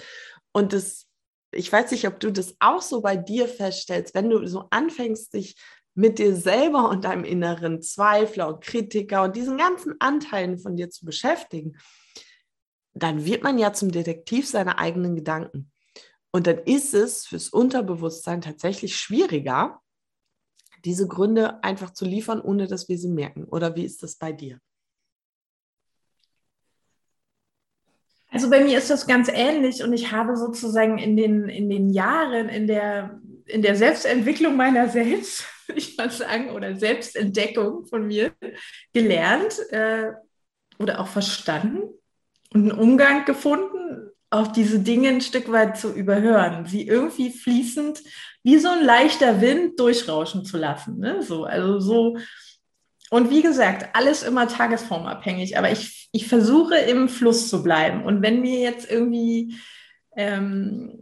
Und 0.52 0.72
das 0.72 1.06
ich 1.54 1.72
weiß 1.72 1.90
nicht, 1.90 2.06
ob 2.06 2.20
du 2.20 2.30
das 2.30 2.56
auch 2.60 2.82
so 2.82 3.00
bei 3.00 3.16
dir 3.16 3.48
feststellst, 3.48 4.14
wenn 4.14 4.30
du 4.30 4.46
so 4.46 4.66
anfängst, 4.70 5.34
dich 5.34 5.56
mit 5.94 6.18
dir 6.18 6.34
selber 6.34 6.88
und 6.88 7.04
deinem 7.04 7.24
inneren 7.24 7.80
Zweifler 7.80 8.48
und 8.48 8.60
Kritiker 8.62 9.22
und 9.22 9.36
diesen 9.36 9.56
ganzen 9.56 9.94
Anteilen 10.00 10.58
von 10.58 10.76
dir 10.76 10.90
zu 10.90 11.04
beschäftigen, 11.04 11.76
dann 12.94 13.24
wird 13.24 13.42
man 13.42 13.58
ja 13.58 13.72
zum 13.72 13.90
Detektiv 13.90 14.48
seiner 14.48 14.78
eigenen 14.78 15.14
Gedanken. 15.14 15.70
Und 16.32 16.46
dann 16.46 16.58
ist 16.58 16.94
es 16.94 17.26
fürs 17.26 17.48
Unterbewusstsein 17.48 18.40
tatsächlich 18.40 18.96
schwieriger, 18.96 19.80
diese 20.84 21.06
Gründe 21.06 21.62
einfach 21.62 21.92
zu 21.92 22.04
liefern, 22.04 22.40
ohne 22.40 22.66
dass 22.66 22.88
wir 22.88 22.98
sie 22.98 23.08
merken. 23.08 23.44
Oder 23.44 23.76
wie 23.76 23.84
ist 23.84 24.02
das 24.02 24.16
bei 24.16 24.32
dir? 24.32 24.58
Also 28.34 28.50
bei 28.50 28.64
mir 28.64 28.76
ist 28.78 28.90
das 28.90 29.06
ganz 29.06 29.30
ähnlich 29.32 29.84
und 29.84 29.92
ich 29.92 30.10
habe 30.10 30.36
sozusagen 30.36 30.98
in 30.98 31.16
den, 31.16 31.48
in 31.48 31.70
den 31.70 31.88
Jahren, 31.88 32.48
in 32.48 32.66
der, 32.66 33.20
in 33.46 33.62
der 33.62 33.76
Selbstentwicklung 33.76 34.56
meiner 34.56 34.88
selbst, 34.88 35.44
ich 35.76 35.96
mal 35.96 36.10
sagen, 36.10 36.50
oder 36.50 36.74
Selbstentdeckung 36.74 37.86
von 37.86 38.08
mir 38.08 38.32
gelernt 38.92 39.60
äh, 39.70 40.10
oder 40.80 40.98
auch 40.98 41.06
verstanden 41.06 41.82
und 42.52 42.72
einen 42.72 42.72
Umgang 42.72 43.24
gefunden, 43.24 44.10
auch 44.30 44.48
diese 44.48 44.80
Dinge 44.80 45.10
ein 45.10 45.20
Stück 45.20 45.52
weit 45.52 45.78
zu 45.78 45.92
überhören, 45.92 46.66
sie 46.66 46.88
irgendwie 46.88 47.30
fließend 47.30 48.02
wie 48.42 48.58
so 48.58 48.68
ein 48.68 48.84
leichter 48.84 49.40
Wind 49.40 49.78
durchrauschen 49.78 50.44
zu 50.44 50.56
lassen. 50.56 50.98
Ne? 50.98 51.22
So, 51.22 51.44
also 51.44 51.78
so, 51.78 52.16
und 53.14 53.30
wie 53.30 53.42
gesagt, 53.42 53.90
alles 53.92 54.24
immer 54.24 54.48
tagesformabhängig, 54.48 55.56
aber 55.56 55.70
ich, 55.70 56.08
ich 56.10 56.26
versuche 56.26 56.74
im 56.74 57.08
Fluss 57.08 57.48
zu 57.48 57.62
bleiben. 57.62 58.02
Und 58.04 58.22
wenn 58.22 58.40
mir 58.40 58.58
jetzt 58.58 58.90
irgendwie 58.90 59.54
ähm, 60.16 60.98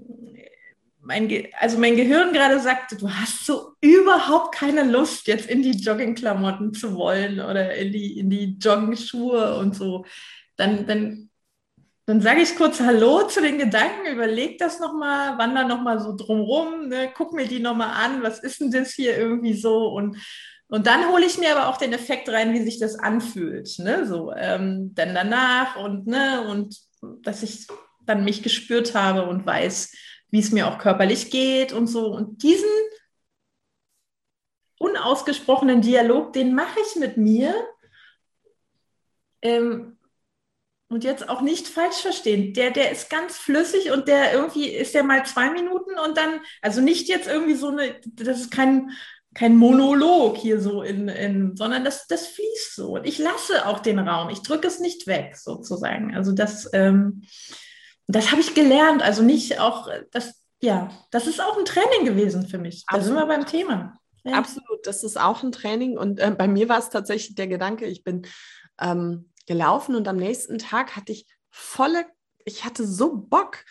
mein, 1.01 1.29
Ge 1.29 1.49
also 1.59 1.79
mein 1.79 1.97
Gehirn 1.97 2.35
gerade 2.35 2.61
sagt, 2.61 3.01
du 3.01 3.09
hast 3.09 3.47
so 3.47 3.73
überhaupt 3.81 4.55
keine 4.55 4.83
Lust, 4.83 5.27
jetzt 5.27 5.49
in 5.49 5.63
die 5.63 5.71
Joggingklamotten 5.71 6.75
zu 6.75 6.97
wollen 6.97 7.41
oder 7.41 7.75
in 7.77 7.93
die, 7.93 8.19
in 8.19 8.29
die 8.29 8.59
Jogging-Schuhe 8.61 9.57
und 9.57 9.75
so, 9.75 10.05
dann, 10.59 10.87
dann 10.87 11.31
dann 12.05 12.21
sage 12.21 12.43
ich 12.43 12.57
kurz 12.57 12.81
Hallo 12.81 13.23
zu 13.29 13.41
den 13.41 13.57
Gedanken, 13.57 14.13
überleg 14.13 14.59
das 14.59 14.81
nochmal, 14.81 15.39
wander 15.39 15.67
nochmal 15.67 16.01
so 16.01 16.15
drumrum, 16.15 16.89
ne, 16.89 17.11
guck 17.15 17.33
mir 17.33 17.47
die 17.47 17.61
nochmal 17.61 18.05
an, 18.05 18.23
was 18.23 18.41
ist 18.41 18.61
denn 18.61 18.73
das 18.73 18.93
hier 18.93 19.17
irgendwie 19.17 19.55
so 19.55 19.87
und, 19.87 20.19
und 20.73 20.87
dann 20.87 21.13
hole 21.13 21.27
ich 21.27 21.37
mir 21.37 21.55
aber 21.55 21.69
auch 21.69 21.77
den 21.77 21.93
Effekt 21.93 22.31
rein, 22.31 22.55
wie 22.55 22.63
sich 22.63 22.79
das 22.79 22.99
anfühlt, 22.99 23.79
ne, 23.79 24.07
so, 24.07 24.33
ähm, 24.33 24.95
dann 24.95 25.15
danach 25.15 25.77
und, 25.77 26.07
ne, 26.07 26.49
und 26.49 26.81
dass 27.23 27.43
ich 27.43 27.67
dann 28.07 28.25
mich 28.25 28.43
gespürt 28.43 28.95
habe 28.95 29.27
und 29.27 29.45
weiß, 29.45 29.93
wie 30.31 30.39
es 30.39 30.51
mir 30.51 30.67
auch 30.67 30.79
körperlich 30.79 31.31
geht 31.31 31.75
und 31.75 31.89
so. 31.89 32.07
Und 32.07 32.43
diesen 32.43 32.71
unausgesprochenen 34.79 35.83
Dialog, 35.83 36.33
den 36.33 36.55
mache 36.55 36.81
ich 36.81 36.97
mit 36.97 37.19
mir, 37.19 37.55
ähm, 39.43 39.99
und 40.89 41.05
jetzt 41.05 41.29
auch 41.29 41.41
nicht 41.41 41.69
falsch 41.69 41.97
verstehen. 41.97 42.53
Der, 42.55 42.71
der 42.71 42.91
ist 42.93 43.11
ganz 43.11 43.39
flüssig 43.39 43.91
und 43.91 44.09
der 44.09 44.33
irgendwie 44.35 44.69
ist 44.69 44.95
der 44.95 45.03
mal 45.03 45.25
zwei 45.25 45.51
Minuten 45.51 45.99
und 45.99 46.17
dann, 46.17 46.41
also 46.61 46.81
nicht 46.81 47.09
jetzt 47.09 47.27
irgendwie 47.27 47.55
so 47.55 47.69
eine, 47.69 47.97
das 48.05 48.41
ist 48.41 48.51
kein, 48.51 48.91
kein 49.35 49.57
Monolog 49.57 50.37
hier 50.37 50.61
so 50.61 50.83
in, 50.83 51.09
in 51.09 51.57
sondern 51.57 51.85
das, 51.85 52.07
das 52.07 52.27
fließt 52.27 52.77
so. 52.77 52.97
Und 52.97 53.07
ich 53.07 53.19
lasse 53.19 53.67
auch 53.67 53.81
den 53.81 53.99
Raum. 53.99 54.31
Ich 54.31 54.43
drücke 54.43 54.67
es 54.67 54.79
nicht 54.79 55.07
weg, 55.07 55.37
sozusagen. 55.37 56.15
Also 56.15 56.33
das, 56.33 56.69
ähm, 56.73 57.23
das 58.07 58.31
habe 58.31 58.41
ich 58.41 58.55
gelernt. 58.55 59.03
Also 59.03 59.23
nicht 59.23 59.59
auch, 59.59 59.89
das, 60.11 60.43
ja, 60.61 60.91
das 61.11 61.27
ist 61.27 61.41
auch 61.41 61.59
ein 61.59 61.65
Training 61.65 62.05
gewesen 62.05 62.47
für 62.47 62.59
mich. 62.59 62.85
Da 62.91 63.01
sind 63.01 63.15
wir 63.15 63.27
beim 63.27 63.47
Thema. 63.47 63.99
Ja. 64.25 64.35
Absolut, 64.35 64.87
das 64.87 65.03
ist 65.03 65.19
auch 65.19 65.43
ein 65.43 65.53
Training. 65.53 65.97
Und 65.97 66.21
äh, 66.21 66.31
bei 66.37 66.47
mir 66.47 66.69
war 66.69 66.79
es 66.79 66.91
tatsächlich 66.91 67.35
der 67.35 67.49
Gedanke, 67.49 67.87
ich 67.87 68.05
bin 68.05 68.27
ähm, 68.81 69.31
gelaufen 69.47 69.95
und 69.95 70.07
am 70.09 70.17
nächsten 70.17 70.59
Tag 70.59 70.95
hatte 70.95 71.13
ich 71.13 71.27
volle, 71.51 72.05
ich 72.45 72.65
hatte 72.65 72.87
so 72.87 73.17
Bock, 73.17 73.65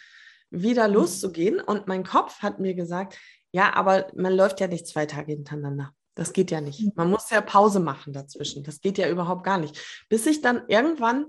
wieder 0.52 0.88
mhm. 0.88 0.96
loszugehen 0.96 1.60
und 1.60 1.88
mein 1.88 2.04
Kopf 2.04 2.40
hat 2.42 2.60
mir 2.60 2.76
gesagt, 2.76 3.18
ja, 3.52 3.74
aber 3.74 4.08
man 4.16 4.34
läuft 4.34 4.60
ja 4.60 4.68
nicht 4.68 4.88
zwei 4.88 5.06
Tage 5.06 5.34
hintereinander. 5.34 5.94
Das 6.16 6.34
geht 6.34 6.52
ja 6.52 6.62
nicht. 6.62 6.96
Man 6.96 7.10
muss 7.10 7.30
ja 7.30 7.42
Pause 7.42 7.80
machen 7.80 8.14
dazwischen. 8.14 8.64
Das 8.64 8.82
geht 8.82 8.98
ja 8.98 9.10
überhaupt 9.10 9.44
gar 9.44 9.58
nicht. 9.58 10.06
Bis 10.10 10.26
ich 10.26 10.42
dann 10.42 10.68
irgendwann 10.68 11.28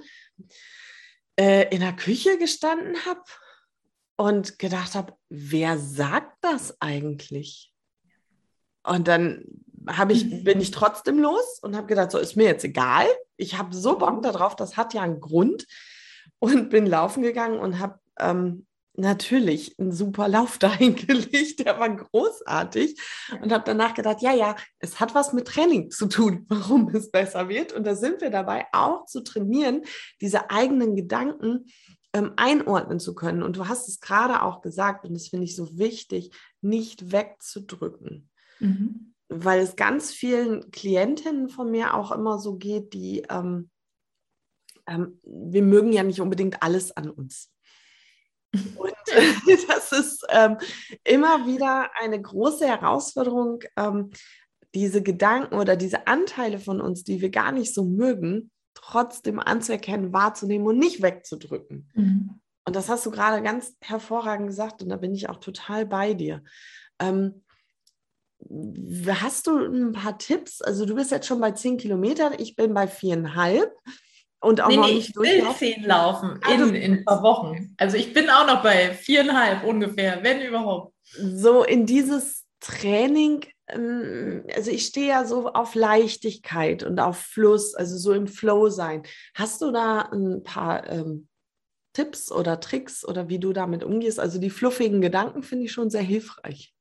äh, 1.38 1.72
in 1.74 1.80
der 1.80 1.94
Küche 1.94 2.36
gestanden 2.38 2.96
habe 3.06 3.22
und 4.16 4.58
gedacht 4.58 4.94
habe, 4.94 5.14
wer 5.28 5.78
sagt 5.78 6.36
das 6.42 6.80
eigentlich? 6.80 7.72
Und 8.82 9.08
dann 9.08 9.44
ich, 10.10 10.44
bin 10.44 10.60
ich 10.60 10.70
trotzdem 10.70 11.18
los 11.18 11.58
und 11.62 11.76
habe 11.76 11.86
gedacht, 11.86 12.10
so 12.10 12.18
ist 12.18 12.36
mir 12.36 12.44
jetzt 12.44 12.64
egal. 12.64 13.06
Ich 13.36 13.58
habe 13.58 13.74
so 13.74 13.98
Bock 13.98 14.22
darauf, 14.22 14.56
das 14.56 14.76
hat 14.76 14.94
ja 14.94 15.02
einen 15.02 15.20
Grund. 15.20 15.66
Und 16.38 16.70
bin 16.70 16.86
laufen 16.86 17.22
gegangen 17.22 17.60
und 17.60 17.78
habe 17.78 18.00
ähm, 18.18 18.66
natürlich 18.94 19.78
einen 19.78 19.92
super 19.92 20.28
Lauf 20.28 20.58
da 20.58 20.72
hingelegt. 20.72 21.60
Der 21.60 21.78
war 21.78 21.94
großartig. 21.94 23.00
Und 23.40 23.52
habe 23.52 23.64
danach 23.64 23.94
gedacht, 23.94 24.18
ja, 24.20 24.32
ja, 24.32 24.56
es 24.78 25.00
hat 25.00 25.14
was 25.14 25.32
mit 25.32 25.46
Training 25.46 25.90
zu 25.90 26.06
tun, 26.06 26.44
warum 26.48 26.88
es 26.88 27.10
besser 27.10 27.48
wird. 27.48 27.72
Und 27.72 27.84
da 27.84 27.94
sind 27.94 28.20
wir 28.20 28.30
dabei 28.30 28.66
auch 28.72 29.06
zu 29.06 29.22
trainieren, 29.22 29.82
diese 30.20 30.50
eigenen 30.50 30.96
Gedanken 30.96 31.66
ähm, 32.12 32.32
einordnen 32.36 33.00
zu 33.00 33.14
können. 33.14 33.42
Und 33.42 33.56
du 33.56 33.68
hast 33.68 33.88
es 33.88 34.00
gerade 34.00 34.42
auch 34.42 34.60
gesagt, 34.60 35.06
und 35.06 35.14
das 35.14 35.28
finde 35.28 35.44
ich 35.44 35.56
so 35.56 35.78
wichtig, 35.78 36.30
nicht 36.60 37.12
wegzudrücken. 37.12 38.28
Mhm 38.60 39.12
weil 39.34 39.60
es 39.60 39.76
ganz 39.76 40.12
vielen 40.12 40.70
Klientinnen 40.70 41.48
von 41.48 41.70
mir 41.70 41.94
auch 41.94 42.12
immer 42.12 42.38
so 42.38 42.56
geht, 42.56 42.92
die, 42.92 43.22
ähm, 43.30 43.70
ähm, 44.86 45.20
wir 45.24 45.62
mögen 45.62 45.92
ja 45.92 46.02
nicht 46.02 46.20
unbedingt 46.20 46.62
alles 46.62 46.96
an 46.96 47.10
uns. 47.10 47.51
Und 48.52 48.92
das 49.68 49.92
ist 49.92 50.24
ähm, 50.28 50.58
immer 51.04 51.46
wieder 51.46 51.90
eine 52.00 52.20
große 52.20 52.66
Herausforderung, 52.66 53.60
ähm, 53.76 54.10
diese 54.74 55.02
Gedanken 55.02 55.56
oder 55.56 55.76
diese 55.76 56.06
Anteile 56.06 56.58
von 56.58 56.80
uns, 56.80 57.04
die 57.04 57.20
wir 57.20 57.30
gar 57.30 57.52
nicht 57.52 57.74
so 57.74 57.84
mögen, 57.84 58.50
trotzdem 58.74 59.38
anzuerkennen, 59.38 60.12
wahrzunehmen 60.12 60.66
und 60.66 60.78
nicht 60.78 61.02
wegzudrücken. 61.02 61.90
Mhm. 61.94 62.40
Und 62.64 62.76
das 62.76 62.88
hast 62.88 63.04
du 63.04 63.10
gerade 63.10 63.42
ganz 63.42 63.76
hervorragend 63.80 64.46
gesagt 64.46 64.82
und 64.82 64.88
da 64.88 64.96
bin 64.96 65.14
ich 65.14 65.28
auch 65.28 65.38
total 65.38 65.84
bei 65.84 66.14
dir. 66.14 66.42
Ähm, 66.98 67.42
Hast 69.08 69.46
du 69.46 69.56
ein 69.56 69.92
paar 69.92 70.18
Tipps? 70.18 70.62
Also 70.62 70.84
du 70.84 70.94
bist 70.94 71.10
jetzt 71.10 71.26
schon 71.26 71.40
bei 71.40 71.52
zehn 71.52 71.76
Kilometern, 71.76 72.34
ich 72.36 72.56
bin 72.56 72.74
bei 72.74 72.88
viereinhalb. 72.88 73.72
Und 74.42 74.60
auch 74.60 74.68
nee, 74.68 74.76
noch 74.76 74.86
nee, 74.88 74.94
nicht 74.94 75.10
ich 75.10 75.16
will 75.16 75.44
zehn 75.56 75.84
laufen 75.84 76.40
also, 76.42 76.64
in, 76.64 76.74
in 76.74 76.92
ein 76.94 77.04
paar 77.04 77.22
Wochen. 77.22 77.74
Also 77.78 77.96
ich 77.96 78.12
bin 78.12 78.28
auch 78.28 78.44
noch 78.46 78.60
bei 78.62 78.92
viereinhalb 78.92 79.62
ungefähr, 79.62 80.24
wenn 80.24 80.42
überhaupt. 80.42 80.94
So 81.04 81.62
in 81.62 81.86
dieses 81.86 82.44
Training, 82.58 83.46
ähm, 83.68 84.44
also 84.52 84.72
ich 84.72 84.86
stehe 84.86 85.06
ja 85.06 85.24
so 85.24 85.52
auf 85.52 85.76
Leichtigkeit 85.76 86.82
und 86.82 86.98
auf 86.98 87.18
Fluss, 87.18 87.74
also 87.76 87.96
so 87.96 88.12
im 88.12 88.26
Flow 88.26 88.68
sein. 88.68 89.04
Hast 89.34 89.62
du 89.62 89.70
da 89.70 90.08
ein 90.12 90.42
paar 90.42 90.90
ähm, 90.90 91.28
Tipps 91.92 92.32
oder 92.32 92.58
Tricks 92.58 93.04
oder 93.04 93.28
wie 93.28 93.38
du 93.38 93.52
damit 93.52 93.84
umgehst? 93.84 94.18
Also 94.18 94.40
die 94.40 94.50
fluffigen 94.50 95.00
Gedanken 95.00 95.44
finde 95.44 95.66
ich 95.66 95.72
schon 95.72 95.88
sehr 95.88 96.02
hilfreich. 96.02 96.74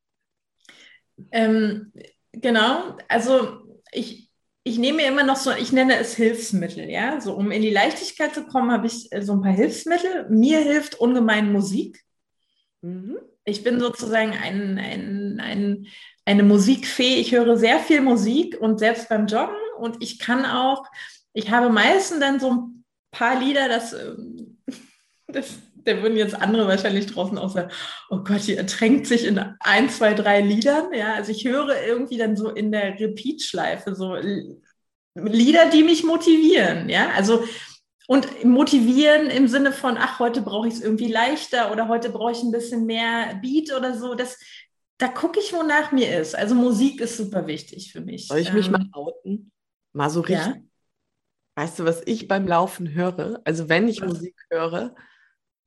Ähm, 1.32 1.94
genau, 2.32 2.98
also 3.08 3.62
ich, 3.92 4.31
ich 4.64 4.78
nehme 4.78 5.04
immer 5.04 5.24
noch 5.24 5.38
so, 5.38 5.52
ich 5.52 5.72
nenne 5.72 5.98
es 5.98 6.16
Hilfsmittel, 6.16 6.90
ja. 6.90 7.20
So, 7.20 7.34
um 7.34 7.52
in 7.52 7.62
die 7.62 7.72
Leichtigkeit 7.72 8.34
zu 8.34 8.46
kommen, 8.46 8.72
habe 8.72 8.88
ich 8.88 9.12
äh, 9.12 9.22
so 9.22 9.34
ein 9.34 9.42
paar 9.42 9.54
Hilfsmittel. 9.54 10.30
Mir 10.30 10.60
hilft 10.60 10.96
ungemein 10.96 11.52
Musik. 11.52 12.04
Mhm. 12.82 13.18
Ich 13.44 13.64
bin 13.64 13.80
sozusagen 13.80 14.34
ein, 14.34 14.78
ein, 14.78 15.40
ein, 15.40 15.88
eine 16.26 16.44
Musikfee. 16.44 17.16
Ich 17.16 17.32
höre 17.32 17.58
sehr 17.58 17.80
viel 17.80 18.02
Musik 18.02 18.60
und 18.60 18.78
selbst 18.78 19.10
beim 19.10 19.26
Joggen 19.26 19.56
und 19.80 19.98
ich 20.02 20.20
kann 20.20 20.46
auch, 20.46 20.86
ich 21.34 21.50
habe 21.50 21.70
meistens 21.70 22.20
dann 22.20 22.40
so 22.40 22.52
ein 22.52 22.86
paar 23.10 23.40
Lieder, 23.40 23.68
das, 23.68 23.94
ähm, 23.94 24.60
das 25.28 25.60
da 25.84 26.02
würden 26.02 26.18
jetzt 26.18 26.36
andere 26.36 26.68
wahrscheinlich 26.68 27.08
draußen 27.08 27.38
auch 27.38 27.50
sagen, 27.50 27.72
oh 28.10 28.20
Gott, 28.24 28.48
die 28.48 28.56
ertränkt 28.56 29.08
sich 29.08 29.26
in 29.26 29.40
ein, 29.60 29.90
zwei, 29.90 30.14
drei 30.14 30.42
Liedern. 30.42 30.94
Ja, 30.94 31.14
also 31.16 31.32
ich 31.32 31.46
höre 31.46 31.82
irgendwie 31.84 32.18
dann 32.18 32.36
so 32.36 32.50
in 32.50 32.72
der 32.72 33.00
Repeat-Schleife 33.00 33.96
so 33.96 34.16
Lieder, 35.16 35.70
die 35.70 35.84
mich 35.84 36.04
motivieren. 36.04 36.88
Ja, 36.90 37.10
also 37.10 37.44
und 38.08 38.44
motivieren 38.44 39.30
im 39.30 39.48
Sinne 39.48 39.72
von, 39.72 39.96
ach, 39.98 40.20
heute 40.20 40.42
brauche 40.42 40.68
ich 40.68 40.74
es 40.74 40.82
irgendwie 40.82 41.08
leichter 41.08 41.72
oder 41.72 41.88
heute 41.88 42.10
brauche 42.10 42.34
ich 42.34 42.44
ein 42.44 42.52
bisschen 42.52 42.86
mehr 42.86 43.36
Beat 43.42 43.74
oder 43.74 43.98
so. 43.98 44.16
Das, 44.16 44.38
da 44.98 45.08
gucke 45.08 45.40
ich, 45.40 45.54
wonach 45.54 45.92
mir 45.92 46.20
ist. 46.20 46.36
Also 46.36 46.54
Musik 46.54 47.00
ist 47.00 47.16
super 47.16 47.48
wichtig 47.48 47.92
für 47.94 48.02
mich. 48.02 48.28
Soll 48.28 48.40
ich 48.40 48.52
mich 48.52 48.66
ähm, 48.66 48.74
mal 48.74 48.86
outen? 48.92 49.52
Mal 49.94 50.10
so 50.10 50.22
richtig. 50.22 50.56
Ja? 50.56 50.62
Weißt 51.56 51.80
du, 51.80 51.86
was 51.86 52.02
ich 52.06 52.28
beim 52.28 52.48
Laufen 52.48 52.94
höre? 52.94 53.42
Also 53.46 53.70
wenn 53.70 53.88
ich 53.88 54.02
Musik 54.02 54.36
höre, 54.50 54.96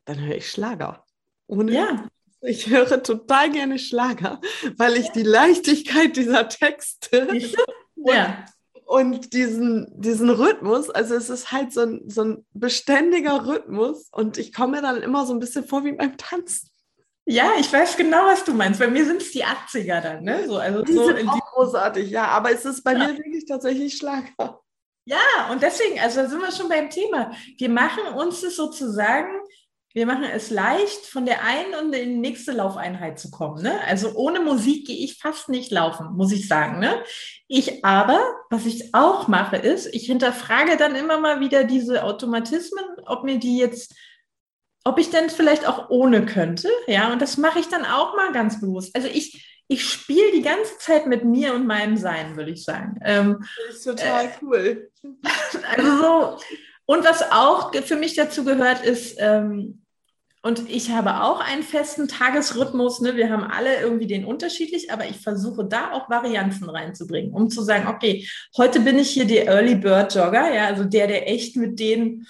dann 0.05 0.21
höre 0.21 0.37
ich 0.37 0.51
Schlager. 0.51 1.05
Ohne 1.47 1.73
ja. 1.73 2.09
Ich 2.47 2.69
höre 2.69 3.03
total 3.03 3.51
gerne 3.51 3.79
Schlager, 3.79 4.39
weil 4.77 4.97
ich 4.97 5.11
die 5.13 5.23
Leichtigkeit 5.23 6.17
dieser 6.17 6.49
Texte 6.49 7.29
ja. 7.97 8.45
und, 8.75 9.15
und, 9.15 9.33
diesen, 9.33 9.91
diesen 9.99 10.29
Rhythmus, 10.29 10.91
also 10.91 11.15
es 11.15 11.31
ist 11.31 11.53
halt 11.53 11.73
so 11.73 11.81
ein, 11.81 12.03
so 12.07 12.23
ein 12.23 12.47
beständiger 12.53 13.47
Rhythmus 13.47 14.09
und 14.13 14.37
ich 14.37 14.53
komme 14.53 14.77
mir 14.77 14.83
dann 14.83 15.03
immer 15.03 15.25
so 15.25 15.33
ein 15.33 15.41
bisschen 15.41 15.65
vor 15.65 15.85
wie 15.85 15.93
beim 15.93 16.19
Tanzen. 16.19 16.69
Ja, 17.27 17.53
ich 17.59 17.73
weiß 17.73 17.97
genau, 17.97 18.27
was 18.27 18.45
du 18.45 18.53
meinst. 18.53 18.79
Bei 18.79 18.89
mir 18.89 19.07
sind 19.07 19.23
es 19.23 19.33
die 19.33 19.45
80er 19.45 20.03
dann, 20.03 20.25
ne? 20.25 20.47
So, 20.47 20.59
also 20.59 20.83
die 20.83 20.93
so 20.93 21.07
sind 21.07 21.27
auch 21.27 21.53
großartig, 21.53 22.11
ja, 22.11 22.27
aber 22.27 22.53
es 22.53 22.67
ist 22.67 22.83
bei 22.83 22.93
ja. 22.93 22.99
mir 22.99 23.17
wirklich 23.17 23.47
tatsächlich 23.47 23.97
Schlager. 23.97 24.61
Ja, 25.07 25.51
und 25.51 25.63
deswegen, 25.63 25.99
also 26.01 26.21
da 26.21 26.29
sind 26.29 26.41
wir 26.41 26.53
schon 26.53 26.69
beim 26.69 26.91
Thema. 26.91 27.33
Wir 27.57 27.71
machen 27.71 28.07
uns 28.15 28.43
das 28.43 28.57
sozusagen 28.57 29.41
wir 29.95 30.07
machen 30.07 30.25
es 30.25 30.51
leicht, 30.51 31.07
von 31.07 31.25
der 31.25 31.45
einen 31.45 31.75
und 31.77 31.95
in 31.95 32.11
die 32.11 32.17
nächste 32.17 32.51
Laufeinheit 32.51 33.21
zu 33.21 33.31
kommen. 33.31 33.63
Ne? 33.63 33.81
Also 33.87 34.13
ohne 34.15 34.41
Musik 34.41 34.89
gehe 34.89 35.05
ich 35.05 35.19
fast 35.19 35.49
nicht 35.49 35.71
laufen, 35.71 36.17
muss 36.17 36.33
ich 36.33 36.49
sagen. 36.49 36.81
Ne? 36.81 37.01
Ich 37.47 37.85
aber, 37.85 38.21
was 38.51 38.67
ich 38.67 38.93
auch 38.93 39.29
mache, 39.29 39.57
ist, 39.57 39.87
ich 39.95 40.07
hinterfrage 40.07 40.77
dann 40.77 40.97
immer 40.97 41.21
mal 41.21 41.39
wieder 41.39 41.63
diese 41.63 42.03
Automatismen, 42.03 42.85
ob 43.07 43.23
mir 43.23 43.39
die 43.39 43.57
jetzt, 43.57 43.95
ob 44.83 44.99
ich 44.99 45.11
denn 45.11 45.31
vielleicht 45.31 45.67
auch 45.69 45.91
ohne 45.91 46.27
könnte. 46.27 46.69
Ja, 46.89 47.13
und 47.13 47.23
das 47.23 47.37
mache 47.37 47.61
ich 47.61 47.69
dann 47.69 47.85
auch 47.85 48.17
mal 48.17 48.33
ganz 48.33 48.61
bewusst. 48.61 48.97
Also 48.97 49.07
ich, 49.07 49.63
ich 49.69 49.89
spiele 49.89 50.33
die 50.33 50.43
ganze 50.43 50.77
Zeit 50.79 51.07
mit 51.07 51.25
mir 51.25 51.55
und 51.55 51.69
meinem 51.69 51.97
Sein, 51.97 52.37
würde 52.37 52.51
ich 52.51 52.65
sagen. 52.65 52.99
Ähm, 53.05 53.45
das 53.69 53.77
ist 53.77 53.85
total 53.85 54.25
äh, 54.25 54.29
cool. 54.43 54.91
Also 55.77 55.99
so, 55.99 56.39
und 56.87 57.05
was 57.05 57.31
auch 57.31 57.73
für 57.75 57.97
mich 57.97 58.15
dazu 58.15 58.45
gehört, 58.45 58.85
ist, 58.85 59.17
ähm, 59.19 59.84
und 60.45 60.69
ich 60.69 60.91
habe 60.91 61.23
auch 61.23 61.41
einen 61.41 61.63
festen 61.63 62.07
Tagesrhythmus. 62.07 63.01
Ne? 63.01 63.17
Wir 63.17 63.31
haben 63.31 63.45
alle 63.45 63.81
irgendwie 63.81 64.07
den 64.07 64.27
unterschiedlich, 64.27 64.93
aber 64.93 65.07
ich 65.09 65.17
versuche 65.17 65.65
da 65.65 65.93
auch 65.93 66.11
Varianzen 66.11 66.69
reinzubringen, 66.69 67.33
um 67.33 67.49
zu 67.49 67.63
sagen, 67.63 67.89
okay, 67.89 68.29
heute 68.59 68.81
bin 68.81 68.99
ich 68.99 69.09
hier 69.09 69.25
der 69.25 69.47
Early 69.47 69.75
Bird 69.75 70.15
Jogger, 70.15 70.53
ja, 70.53 70.67
also 70.67 70.85
der, 70.85 71.07
der 71.07 71.31
echt 71.31 71.57
mit 71.57 71.81
denen, 71.81 72.27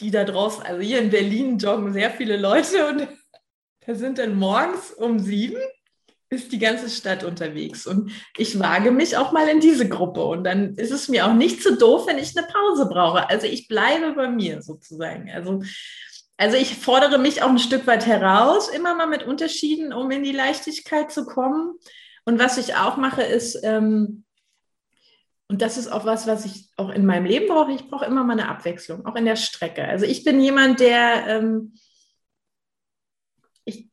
die 0.00 0.10
da 0.10 0.24
draußen, 0.24 0.62
also 0.62 0.80
hier 0.80 1.00
in 1.00 1.10
Berlin 1.10 1.58
joggen 1.58 1.92
sehr 1.92 2.10
viele 2.10 2.38
Leute 2.38 2.88
und 2.88 3.06
da 3.86 3.94
sind 3.94 4.16
dann 4.16 4.34
morgens 4.34 4.90
um 4.90 5.18
sieben 5.18 5.60
ist 6.30 6.50
die 6.50 6.58
ganze 6.58 6.88
Stadt 6.88 7.24
unterwegs. 7.24 7.86
Und 7.86 8.10
ich 8.38 8.58
wage 8.58 8.90
mich 8.90 9.18
auch 9.18 9.32
mal 9.32 9.46
in 9.48 9.60
diese 9.60 9.86
Gruppe. 9.86 10.24
Und 10.24 10.44
dann 10.44 10.74
ist 10.76 10.90
es 10.90 11.08
mir 11.08 11.26
auch 11.26 11.34
nicht 11.34 11.62
so 11.62 11.76
doof, 11.76 12.06
wenn 12.06 12.16
ich 12.16 12.34
eine 12.34 12.46
Pause 12.46 12.86
brauche. 12.86 13.28
Also 13.28 13.46
ich 13.46 13.68
bleibe 13.68 14.14
bei 14.14 14.28
mir 14.28 14.62
sozusagen. 14.62 15.30
Also 15.30 15.62
also 16.36 16.56
ich 16.56 16.76
fordere 16.76 17.18
mich 17.18 17.42
auch 17.42 17.50
ein 17.50 17.58
Stück 17.58 17.86
weit 17.86 18.06
heraus, 18.06 18.68
immer 18.68 18.94
mal 18.94 19.06
mit 19.06 19.22
Unterschieden, 19.22 19.92
um 19.92 20.10
in 20.10 20.24
die 20.24 20.32
Leichtigkeit 20.32 21.12
zu 21.12 21.26
kommen. 21.26 21.78
Und 22.24 22.38
was 22.38 22.58
ich 22.58 22.74
auch 22.76 22.96
mache, 22.96 23.22
ist, 23.22 23.58
ähm, 23.62 24.24
und 25.48 25.60
das 25.60 25.76
ist 25.76 25.88
auch 25.88 26.06
was, 26.06 26.26
was 26.26 26.46
ich 26.46 26.70
auch 26.76 26.88
in 26.88 27.04
meinem 27.04 27.26
Leben 27.26 27.46
brauche, 27.46 27.72
ich 27.72 27.88
brauche 27.88 28.06
immer 28.06 28.24
mal 28.24 28.32
eine 28.32 28.48
Abwechslung, 28.48 29.04
auch 29.04 29.16
in 29.16 29.26
der 29.26 29.36
Strecke. 29.36 29.84
Also 29.84 30.06
ich 30.06 30.24
bin 30.24 30.40
jemand, 30.40 30.80
der, 30.80 31.26
ähm, 31.26 31.74
ich, 33.64 33.90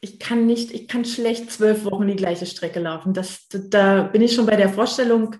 ich 0.00 0.18
kann 0.18 0.46
nicht, 0.46 0.70
ich 0.70 0.88
kann 0.88 1.04
schlecht 1.04 1.52
zwölf 1.52 1.84
Wochen 1.84 2.06
die 2.06 2.16
gleiche 2.16 2.46
Strecke 2.46 2.80
laufen. 2.80 3.12
Das, 3.12 3.48
da 3.50 4.04
bin 4.04 4.22
ich 4.22 4.34
schon 4.34 4.46
bei 4.46 4.56
der 4.56 4.70
Vorstellung 4.70 5.36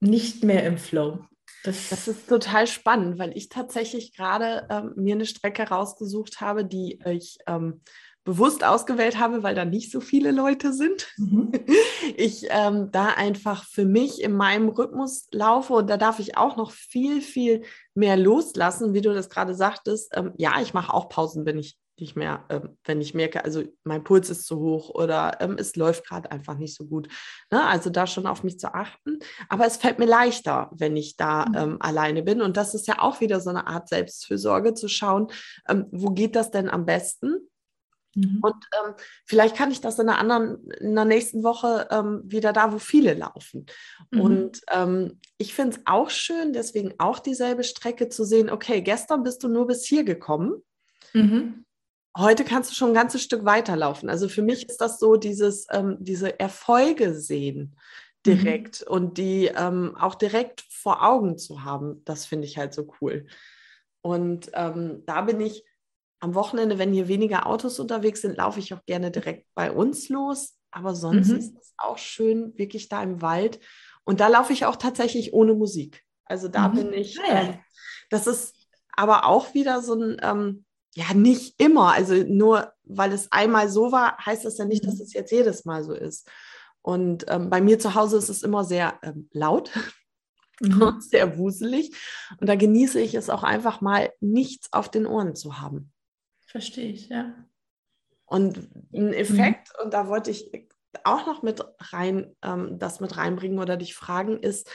nicht 0.00 0.42
mehr 0.42 0.64
im 0.64 0.78
Flow. 0.78 1.27
Das, 1.64 1.88
das, 1.88 2.08
ist 2.08 2.28
total 2.28 2.66
spannend, 2.66 3.18
weil 3.18 3.36
ich 3.36 3.48
tatsächlich 3.48 4.14
gerade 4.16 4.66
ähm, 4.70 4.92
mir 4.96 5.14
eine 5.14 5.26
Strecke 5.26 5.64
rausgesucht 5.64 6.40
habe, 6.40 6.64
die 6.64 7.00
ich 7.04 7.38
ähm, 7.46 7.80
bewusst 8.28 8.62
ausgewählt 8.62 9.18
habe, 9.18 9.42
weil 9.42 9.54
da 9.54 9.64
nicht 9.64 9.90
so 9.90 10.00
viele 10.00 10.32
Leute 10.32 10.72
sind. 10.72 11.08
Mhm. 11.16 11.52
Ich 12.16 12.46
ähm, 12.50 12.90
da 12.90 13.08
einfach 13.08 13.64
für 13.64 13.84
mich 13.84 14.22
in 14.22 14.32
meinem 14.32 14.70
Rhythmus 14.70 15.28
laufe 15.30 15.74
und 15.74 15.88
da 15.88 15.96
darf 15.96 16.18
ich 16.18 16.36
auch 16.36 16.56
noch 16.56 16.72
viel, 16.72 17.20
viel 17.20 17.62
mehr 17.94 18.16
loslassen, 18.16 18.92
wie 18.94 19.02
du 19.02 19.12
das 19.12 19.28
gerade 19.28 19.54
sagtest. 19.54 20.16
Ähm, 20.16 20.32
ja, 20.36 20.60
ich 20.60 20.74
mache 20.74 20.92
auch 20.92 21.08
Pausen, 21.08 21.44
wenn 21.44 21.58
ich 21.58 21.78
nicht 22.00 22.16
mehr, 22.16 22.44
ähm, 22.48 22.76
wenn 22.84 23.00
ich 23.00 23.14
merke, 23.14 23.44
also 23.44 23.64
mein 23.84 24.04
Puls 24.04 24.30
ist 24.30 24.46
zu 24.46 24.58
hoch 24.58 24.90
oder 24.90 25.40
ähm, 25.40 25.56
es 25.58 25.76
läuft 25.76 26.06
gerade 26.06 26.30
einfach 26.30 26.56
nicht 26.56 26.74
so 26.74 26.86
gut. 26.86 27.08
Ne? 27.50 27.64
Also 27.64 27.90
da 27.90 28.06
schon 28.06 28.26
auf 28.26 28.42
mich 28.42 28.58
zu 28.58 28.74
achten. 28.74 29.18
Aber 29.48 29.66
es 29.66 29.76
fällt 29.76 29.98
mir 29.98 30.06
leichter, 30.06 30.70
wenn 30.72 30.96
ich 30.96 31.16
da 31.16 31.46
mhm. 31.46 31.54
ähm, 31.56 31.76
alleine 31.80 32.22
bin. 32.22 32.42
Und 32.42 32.56
das 32.56 32.74
ist 32.74 32.86
ja 32.86 33.00
auch 33.00 33.20
wieder 33.20 33.40
so 33.40 33.50
eine 33.50 33.66
Art 33.66 33.88
Selbstfürsorge, 33.88 34.74
zu 34.74 34.88
schauen, 34.88 35.28
ähm, 35.68 35.86
wo 35.90 36.10
geht 36.10 36.36
das 36.36 36.50
denn 36.50 36.68
am 36.68 36.86
besten? 36.86 37.48
Mhm. 38.14 38.38
Und 38.42 38.54
ähm, 38.54 38.94
vielleicht 39.26 39.56
kann 39.56 39.70
ich 39.70 39.80
das 39.80 39.98
in 39.98 40.08
einer 40.08 40.18
anderen, 40.18 40.70
in 40.80 40.94
der 40.94 41.04
nächsten 41.04 41.42
Woche 41.42 41.88
ähm, 41.90 42.22
wieder 42.24 42.52
da, 42.52 42.72
wo 42.72 42.78
viele 42.78 43.14
laufen. 43.14 43.66
Mhm. 44.10 44.20
Und 44.20 44.60
ich 45.38 45.54
finde 45.54 45.76
es 45.76 45.82
auch 45.86 46.10
schön, 46.10 46.52
deswegen 46.52 46.94
auch 46.98 47.18
dieselbe 47.18 47.64
Strecke 47.64 48.08
zu 48.08 48.24
sehen, 48.24 48.50
okay, 48.50 48.82
gestern 48.82 49.22
bist 49.22 49.42
du 49.42 49.48
nur 49.48 49.66
bis 49.66 49.84
hier 49.84 50.04
gekommen. 50.04 50.62
Mhm 51.12 51.64
heute 52.18 52.44
kannst 52.44 52.70
du 52.70 52.74
schon 52.74 52.90
ein 52.90 52.94
ganzes 52.94 53.22
Stück 53.22 53.44
weiterlaufen. 53.44 54.10
Also 54.10 54.28
für 54.28 54.42
mich 54.42 54.68
ist 54.68 54.80
das 54.80 54.98
so 54.98 55.16
dieses, 55.16 55.66
ähm, 55.70 55.96
diese 56.00 56.38
Erfolge 56.38 57.14
sehen 57.14 57.76
direkt 58.26 58.84
mhm. 58.86 58.92
und 58.92 59.18
die 59.18 59.46
ähm, 59.46 59.96
auch 59.96 60.14
direkt 60.14 60.64
vor 60.68 61.06
Augen 61.06 61.38
zu 61.38 61.64
haben, 61.64 62.02
das 62.04 62.26
finde 62.26 62.46
ich 62.46 62.58
halt 62.58 62.74
so 62.74 62.92
cool. 63.00 63.26
Und 64.02 64.50
ähm, 64.54 65.02
da 65.06 65.22
bin 65.22 65.40
ich 65.40 65.64
am 66.20 66.34
Wochenende, 66.34 66.78
wenn 66.78 66.92
hier 66.92 67.08
weniger 67.08 67.46
Autos 67.46 67.78
unterwegs 67.78 68.22
sind, 68.22 68.36
laufe 68.36 68.58
ich 68.58 68.74
auch 68.74 68.84
gerne 68.86 69.10
direkt 69.10 69.46
bei 69.54 69.70
uns 69.70 70.08
los. 70.08 70.58
Aber 70.70 70.94
sonst 70.94 71.28
mhm. 71.28 71.36
ist 71.36 71.56
es 71.56 71.74
auch 71.78 71.98
schön, 71.98 72.56
wirklich 72.58 72.88
da 72.88 73.02
im 73.02 73.22
Wald. 73.22 73.60
Und 74.04 74.20
da 74.20 74.28
laufe 74.28 74.52
ich 74.52 74.66
auch 74.66 74.76
tatsächlich 74.76 75.32
ohne 75.32 75.54
Musik. 75.54 76.04
Also 76.24 76.48
da 76.48 76.68
mhm. 76.68 76.74
bin 76.74 76.92
ich, 76.92 77.18
ah 77.20 77.42
ähm, 77.42 77.58
das 78.10 78.26
ist 78.26 78.54
aber 78.92 79.26
auch 79.26 79.54
wieder 79.54 79.80
so 79.80 79.94
ein, 79.94 80.16
ähm, 80.22 80.64
ja, 80.98 81.14
nicht 81.14 81.60
immer. 81.60 81.92
Also 81.92 82.14
nur 82.14 82.72
weil 82.82 83.12
es 83.12 83.30
einmal 83.30 83.68
so 83.68 83.92
war, 83.92 84.18
heißt 84.18 84.44
das 84.44 84.58
ja 84.58 84.64
nicht, 84.64 84.84
dass 84.84 84.96
mhm. 84.96 85.02
es 85.02 85.12
jetzt 85.12 85.30
jedes 85.30 85.64
Mal 85.64 85.84
so 85.84 85.92
ist. 85.92 86.28
Und 86.82 87.24
ähm, 87.28 87.50
bei 87.50 87.60
mir 87.60 87.78
zu 87.78 87.94
Hause 87.94 88.18
ist 88.18 88.28
es 88.28 88.42
immer 88.42 88.64
sehr 88.64 88.98
ähm, 89.02 89.28
laut 89.32 89.70
mhm. 90.60 91.00
sehr 91.00 91.38
wuselig. 91.38 91.96
Und 92.40 92.48
da 92.48 92.56
genieße 92.56 93.00
ich 93.00 93.14
es 93.14 93.30
auch 93.30 93.44
einfach 93.44 93.80
mal, 93.80 94.12
nichts 94.20 94.72
auf 94.72 94.90
den 94.90 95.06
Ohren 95.06 95.36
zu 95.36 95.60
haben. 95.60 95.92
Verstehe 96.46 96.90
ich, 96.90 97.08
ja. 97.08 97.32
Und 98.26 98.68
ein 98.92 99.12
Effekt, 99.12 99.68
mhm. 99.78 99.84
und 99.84 99.94
da 99.94 100.08
wollte 100.08 100.32
ich 100.32 100.50
auch 101.04 101.26
noch 101.26 101.42
mit 101.42 101.62
rein, 101.78 102.34
ähm, 102.42 102.78
das 102.80 102.98
mit 102.98 103.16
reinbringen 103.16 103.60
oder 103.60 103.76
dich 103.76 103.94
fragen, 103.94 104.38
ist 104.40 104.68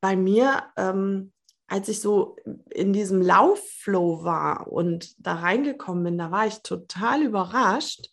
bei 0.00 0.16
mir, 0.16 0.64
ähm, 0.76 1.32
als 1.70 1.88
ich 1.88 2.00
so 2.00 2.36
in 2.70 2.92
diesem 2.92 3.22
Laufflow 3.22 4.24
war 4.24 4.66
und 4.66 5.14
da 5.24 5.34
reingekommen 5.34 6.02
bin, 6.02 6.18
da 6.18 6.32
war 6.32 6.46
ich 6.46 6.58
total 6.62 7.22
überrascht, 7.22 8.08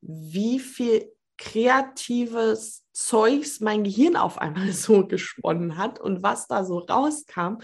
wie 0.00 0.60
viel 0.60 1.10
kreatives 1.36 2.84
Zeugs 2.92 3.58
mein 3.60 3.82
Gehirn 3.82 4.16
auf 4.16 4.38
einmal 4.38 4.72
so 4.72 5.04
gesponnen 5.06 5.76
hat 5.76 6.00
und 6.00 6.22
was 6.22 6.46
da 6.46 6.64
so 6.64 6.78
rauskam. 6.78 7.58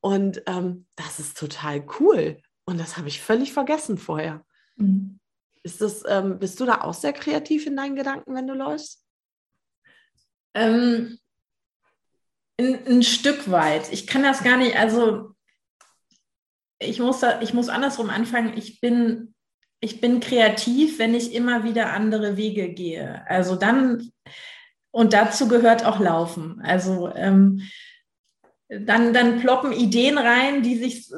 Und 0.00 0.42
ähm, 0.46 0.86
das 0.94 1.18
ist 1.18 1.36
total 1.36 1.84
cool. 1.98 2.40
Und 2.64 2.78
das 2.78 2.96
habe 2.96 3.08
ich 3.08 3.20
völlig 3.20 3.52
vergessen 3.52 3.98
vorher. 3.98 4.46
Mhm. 4.76 5.18
Ist 5.64 5.80
das, 5.80 6.04
ähm, 6.06 6.38
bist 6.38 6.60
du 6.60 6.66
da 6.66 6.82
auch 6.82 6.94
sehr 6.94 7.12
kreativ 7.12 7.66
in 7.66 7.76
deinen 7.76 7.96
Gedanken, 7.96 8.34
wenn 8.34 8.46
du 8.46 8.54
läufst? 8.54 9.04
Ähm, 10.54 11.18
ein, 12.58 12.86
ein 12.86 13.02
Stück 13.02 13.50
weit. 13.50 13.92
Ich 13.92 14.06
kann 14.06 14.22
das 14.22 14.42
gar 14.42 14.56
nicht, 14.56 14.76
also 14.76 15.30
ich 16.78 16.98
muss, 16.98 17.20
da, 17.20 17.40
ich 17.40 17.54
muss 17.54 17.68
andersrum 17.68 18.10
anfangen. 18.10 18.56
Ich 18.56 18.80
bin, 18.80 19.34
ich 19.80 20.00
bin 20.00 20.20
kreativ, 20.20 20.98
wenn 20.98 21.14
ich 21.14 21.34
immer 21.34 21.64
wieder 21.64 21.92
andere 21.92 22.36
Wege 22.36 22.72
gehe. 22.72 23.24
Also 23.28 23.56
dann, 23.56 24.10
und 24.90 25.12
dazu 25.12 25.48
gehört 25.48 25.84
auch 25.84 26.00
Laufen. 26.00 26.60
Also 26.62 27.12
ähm, 27.14 27.62
dann, 28.68 29.12
dann 29.12 29.40
ploppen 29.40 29.72
Ideen 29.72 30.18
rein, 30.18 30.62
die 30.62 30.76
sich 30.76 31.08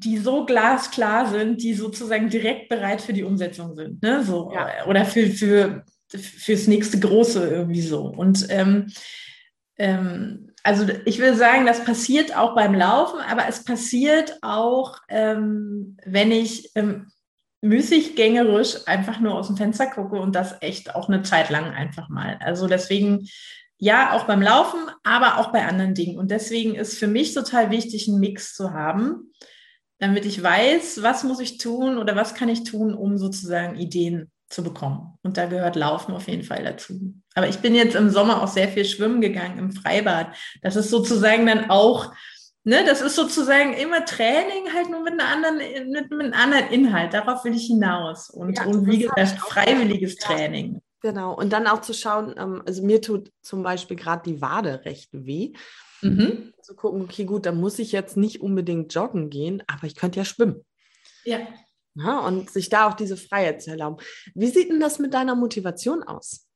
die 0.00 0.18
so 0.18 0.44
glasklar 0.44 1.28
sind, 1.28 1.62
die 1.62 1.74
sozusagen 1.74 2.28
direkt 2.28 2.68
bereit 2.68 3.00
für 3.00 3.12
die 3.12 3.24
Umsetzung 3.24 3.74
sind. 3.74 4.02
Ne? 4.02 4.22
So, 4.22 4.52
ja. 4.54 4.86
Oder 4.86 5.04
für, 5.04 5.26
für, 5.26 5.84
fürs 6.08 6.68
nächste 6.68 7.00
Große 7.00 7.48
irgendwie 7.48 7.82
so. 7.82 8.02
Und 8.02 8.46
ähm, 8.48 8.92
ähm, 9.76 10.47
also 10.62 10.86
ich 11.04 11.18
will 11.18 11.34
sagen, 11.34 11.66
das 11.66 11.84
passiert 11.84 12.36
auch 12.36 12.54
beim 12.54 12.74
Laufen, 12.74 13.20
aber 13.20 13.48
es 13.48 13.64
passiert 13.64 14.38
auch, 14.42 14.98
ähm, 15.08 15.96
wenn 16.04 16.32
ich 16.32 16.70
ähm, 16.74 17.10
müßig 17.60 18.16
gängerisch 18.16 18.86
einfach 18.86 19.20
nur 19.20 19.34
aus 19.34 19.48
dem 19.48 19.56
Fenster 19.56 19.86
gucke 19.86 20.18
und 20.18 20.34
das 20.34 20.56
echt 20.60 20.94
auch 20.94 21.08
eine 21.08 21.22
Zeit 21.22 21.50
lang 21.50 21.72
einfach 21.72 22.08
mal. 22.08 22.38
Also 22.40 22.66
deswegen, 22.66 23.28
ja, 23.78 24.12
auch 24.12 24.24
beim 24.24 24.42
Laufen, 24.42 24.80
aber 25.04 25.38
auch 25.38 25.52
bei 25.52 25.64
anderen 25.64 25.94
Dingen. 25.94 26.18
Und 26.18 26.30
deswegen 26.30 26.74
ist 26.74 26.98
für 26.98 27.08
mich 27.08 27.34
total 27.34 27.70
wichtig, 27.70 28.08
einen 28.08 28.20
Mix 28.20 28.54
zu 28.54 28.72
haben, 28.72 29.32
damit 29.98 30.24
ich 30.26 30.42
weiß, 30.42 31.02
was 31.02 31.24
muss 31.24 31.40
ich 31.40 31.58
tun 31.58 31.98
oder 31.98 32.14
was 32.14 32.34
kann 32.34 32.48
ich 32.48 32.64
tun, 32.64 32.94
um 32.94 33.18
sozusagen 33.18 33.76
Ideen 33.76 34.30
zu 34.48 34.62
bekommen. 34.62 35.18
Und 35.22 35.36
da 35.36 35.46
gehört 35.46 35.76
Laufen 35.76 36.14
auf 36.14 36.26
jeden 36.28 36.42
Fall 36.42 36.64
dazu. 36.64 37.14
Aber 37.34 37.48
ich 37.48 37.58
bin 37.58 37.74
jetzt 37.74 37.94
im 37.94 38.10
Sommer 38.10 38.42
auch 38.42 38.48
sehr 38.48 38.68
viel 38.68 38.84
schwimmen 38.84 39.20
gegangen 39.20 39.58
im 39.58 39.72
Freibad. 39.72 40.34
Das 40.62 40.76
ist 40.76 40.90
sozusagen 40.90 41.46
dann 41.46 41.70
auch, 41.70 42.12
ne, 42.64 42.84
das 42.84 43.02
ist 43.02 43.14
sozusagen 43.14 43.74
immer 43.74 44.04
Training, 44.04 44.72
halt 44.74 44.90
nur 44.90 45.02
mit, 45.02 45.14
einer 45.14 45.28
anderen, 45.28 45.58
mit, 45.90 46.10
mit 46.10 46.20
einem 46.20 46.32
anderen 46.32 46.68
Inhalt. 46.70 47.12
Darauf 47.12 47.44
will 47.44 47.54
ich 47.54 47.66
hinaus. 47.66 48.30
Und, 48.30 48.56
ja, 48.58 48.64
und 48.64 48.86
wie 48.86 49.00
gesagt, 49.00 49.38
freiwilliges. 49.38 50.16
Training. 50.16 50.80
Genau. 51.00 51.34
Und 51.34 51.52
dann 51.52 51.66
auch 51.66 51.82
zu 51.82 51.92
schauen, 51.92 52.34
ähm, 52.38 52.62
also 52.66 52.82
mir 52.82 53.00
tut 53.00 53.30
zum 53.42 53.62
Beispiel 53.62 53.96
gerade 53.96 54.22
die 54.24 54.40
Wade 54.40 54.84
recht 54.84 55.10
weh. 55.12 55.52
Mhm. 56.00 56.52
Zu 56.62 56.74
gucken, 56.74 57.02
okay, 57.02 57.24
gut, 57.24 57.46
dann 57.46 57.60
muss 57.60 57.78
ich 57.78 57.92
jetzt 57.92 58.16
nicht 58.16 58.40
unbedingt 58.40 58.94
joggen 58.94 59.30
gehen, 59.30 59.62
aber 59.66 59.84
ich 59.84 59.94
könnte 59.94 60.18
ja 60.18 60.24
schwimmen. 60.24 60.64
Ja. 61.24 61.38
Ja. 61.98 62.20
Und 62.20 62.50
sich 62.50 62.68
da 62.68 62.88
auch 62.88 62.94
diese 62.94 63.16
Freiheit 63.16 63.62
zu 63.62 63.70
erlauben. 63.70 64.02
Wie 64.34 64.48
sieht 64.48 64.70
denn 64.70 64.80
das 64.80 64.98
mit 64.98 65.14
deiner 65.14 65.34
Motivation 65.34 66.02
aus? 66.02 66.46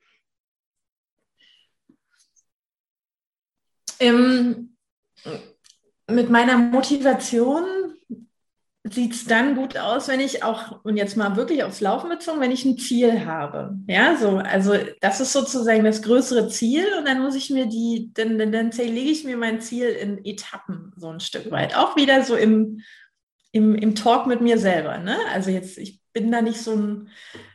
Ähm, 4.00 4.76
mit 6.08 6.30
meiner 6.30 6.58
Motivation 6.58 7.64
sieht 8.84 9.12
es 9.14 9.24
dann 9.26 9.54
gut 9.54 9.78
aus, 9.78 10.08
wenn 10.08 10.18
ich 10.18 10.42
auch, 10.42 10.84
und 10.84 10.96
jetzt 10.96 11.16
mal 11.16 11.36
wirklich 11.36 11.62
aufs 11.62 11.80
Laufen 11.80 12.10
bezogen, 12.10 12.40
wenn 12.40 12.50
ich 12.50 12.64
ein 12.64 12.78
Ziel 12.78 13.24
habe. 13.24 13.76
Ja, 13.86 14.16
so, 14.16 14.38
also 14.38 14.74
das 15.00 15.20
ist 15.20 15.32
sozusagen 15.32 15.84
das 15.84 16.02
größere 16.02 16.48
Ziel 16.48 16.84
und 16.98 17.06
dann 17.06 17.22
muss 17.22 17.36
ich 17.36 17.50
mir 17.50 17.66
die, 17.66 18.10
dann, 18.14 18.38
dann, 18.38 18.50
dann 18.50 18.72
zerlege 18.72 19.10
ich 19.10 19.24
mir 19.24 19.36
mein 19.36 19.60
Ziel 19.60 19.86
in 19.86 20.24
Etappen 20.24 20.92
so 20.96 21.08
ein 21.08 21.20
Stück 21.20 21.50
weit. 21.52 21.76
Auch 21.76 21.94
wieder 21.94 22.24
so 22.24 22.34
im, 22.34 22.80
im, 23.52 23.74
im 23.74 23.94
Talk 23.94 24.26
mit 24.26 24.40
mir 24.40 24.58
selber. 24.58 24.98
Ne? 24.98 25.16
Also 25.32 25.50
jetzt, 25.50 25.78
ich 25.78 26.00
bin 26.12 26.32
da 26.32 26.42
nicht 26.42 26.60
so 26.60 26.72
ein, 26.72 27.08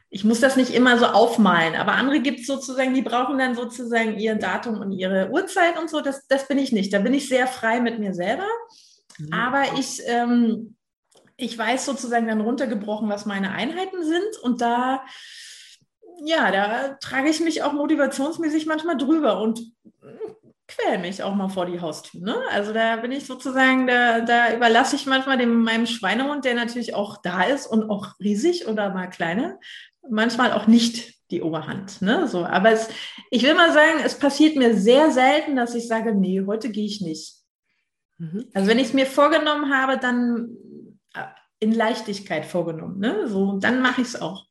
ich 0.09 0.23
muss 0.23 0.39
das 0.39 0.55
nicht 0.55 0.73
immer 0.73 0.97
so 0.97 1.05
aufmalen, 1.05 1.75
aber 1.75 1.93
andere 1.93 2.21
gibt 2.21 2.39
es 2.39 2.47
sozusagen, 2.47 2.93
die 2.93 3.01
brauchen 3.01 3.37
dann 3.37 3.55
sozusagen 3.55 4.17
ihr 4.17 4.35
Datum 4.35 4.79
und 4.79 4.93
ihre 4.93 5.29
Uhrzeit 5.31 5.77
und 5.79 5.89
so. 5.89 5.99
Das, 5.99 6.27
das 6.27 6.47
bin 6.47 6.57
ich 6.57 6.71
nicht. 6.71 6.93
Da 6.93 6.99
bin 6.99 7.13
ich 7.13 7.27
sehr 7.27 7.47
frei 7.47 7.81
mit 7.81 7.99
mir 7.99 8.13
selber. 8.13 8.47
Mhm. 9.17 9.33
Aber 9.33 9.63
ich, 9.77 10.01
ähm, 10.05 10.75
ich 11.35 11.57
weiß 11.57 11.85
sozusagen 11.85 12.27
dann 12.27 12.41
runtergebrochen, 12.41 13.09
was 13.09 13.25
meine 13.25 13.51
Einheiten 13.51 14.03
sind 14.03 14.37
und 14.43 14.61
da, 14.61 15.03
ja, 16.23 16.51
da 16.51 16.93
trage 17.01 17.29
ich 17.29 17.41
mich 17.41 17.63
auch 17.63 17.73
motivationsmäßig 17.73 18.65
manchmal 18.65 18.97
drüber 18.97 19.41
und 19.41 19.61
quäl 20.67 20.97
mich 20.99 21.23
auch 21.23 21.33
mal 21.33 21.49
vor 21.49 21.65
die 21.65 21.79
Haustür. 21.79 22.21
Ne? 22.21 22.35
Also 22.51 22.73
da 22.73 22.97
bin 22.97 23.11
ich 23.11 23.25
sozusagen, 23.25 23.87
da, 23.87 24.21
da 24.21 24.53
überlasse 24.53 24.95
ich 24.95 25.05
manchmal 25.05 25.37
dem, 25.37 25.63
meinem 25.63 25.87
Schweinehund, 25.87 26.45
der 26.45 26.55
natürlich 26.55 26.93
auch 26.93 27.17
da 27.21 27.43
ist 27.43 27.67
und 27.67 27.89
auch 27.89 28.19
riesig 28.19 28.67
oder 28.67 28.93
mal 28.93 29.07
kleiner, 29.07 29.59
manchmal 30.09 30.51
auch 30.51 30.67
nicht 30.67 31.15
die 31.31 31.41
Oberhand. 31.41 32.01
Ne? 32.01 32.27
So, 32.27 32.45
aber 32.45 32.71
es, 32.71 32.89
ich 33.31 33.43
will 33.43 33.53
mal 33.53 33.71
sagen, 33.71 33.99
es 34.03 34.19
passiert 34.19 34.55
mir 34.55 34.75
sehr 34.75 35.11
selten, 35.11 35.55
dass 35.55 35.75
ich 35.75 35.87
sage, 35.87 36.13
nee, 36.13 36.43
heute 36.45 36.69
gehe 36.69 36.85
ich 36.85 37.01
nicht. 37.01 37.35
Mhm. 38.17 38.45
Also 38.53 38.67
wenn 38.67 38.79
ich 38.79 38.87
es 38.87 38.93
mir 38.93 39.05
vorgenommen 39.05 39.73
habe, 39.73 39.97
dann 39.97 40.49
in 41.59 41.71
Leichtigkeit 41.71 42.45
vorgenommen. 42.45 42.99
Ne? 42.99 43.27
So, 43.27 43.57
dann 43.57 43.81
mache 43.81 44.01
ich 44.01 44.07
es 44.07 44.21
auch. 44.21 44.46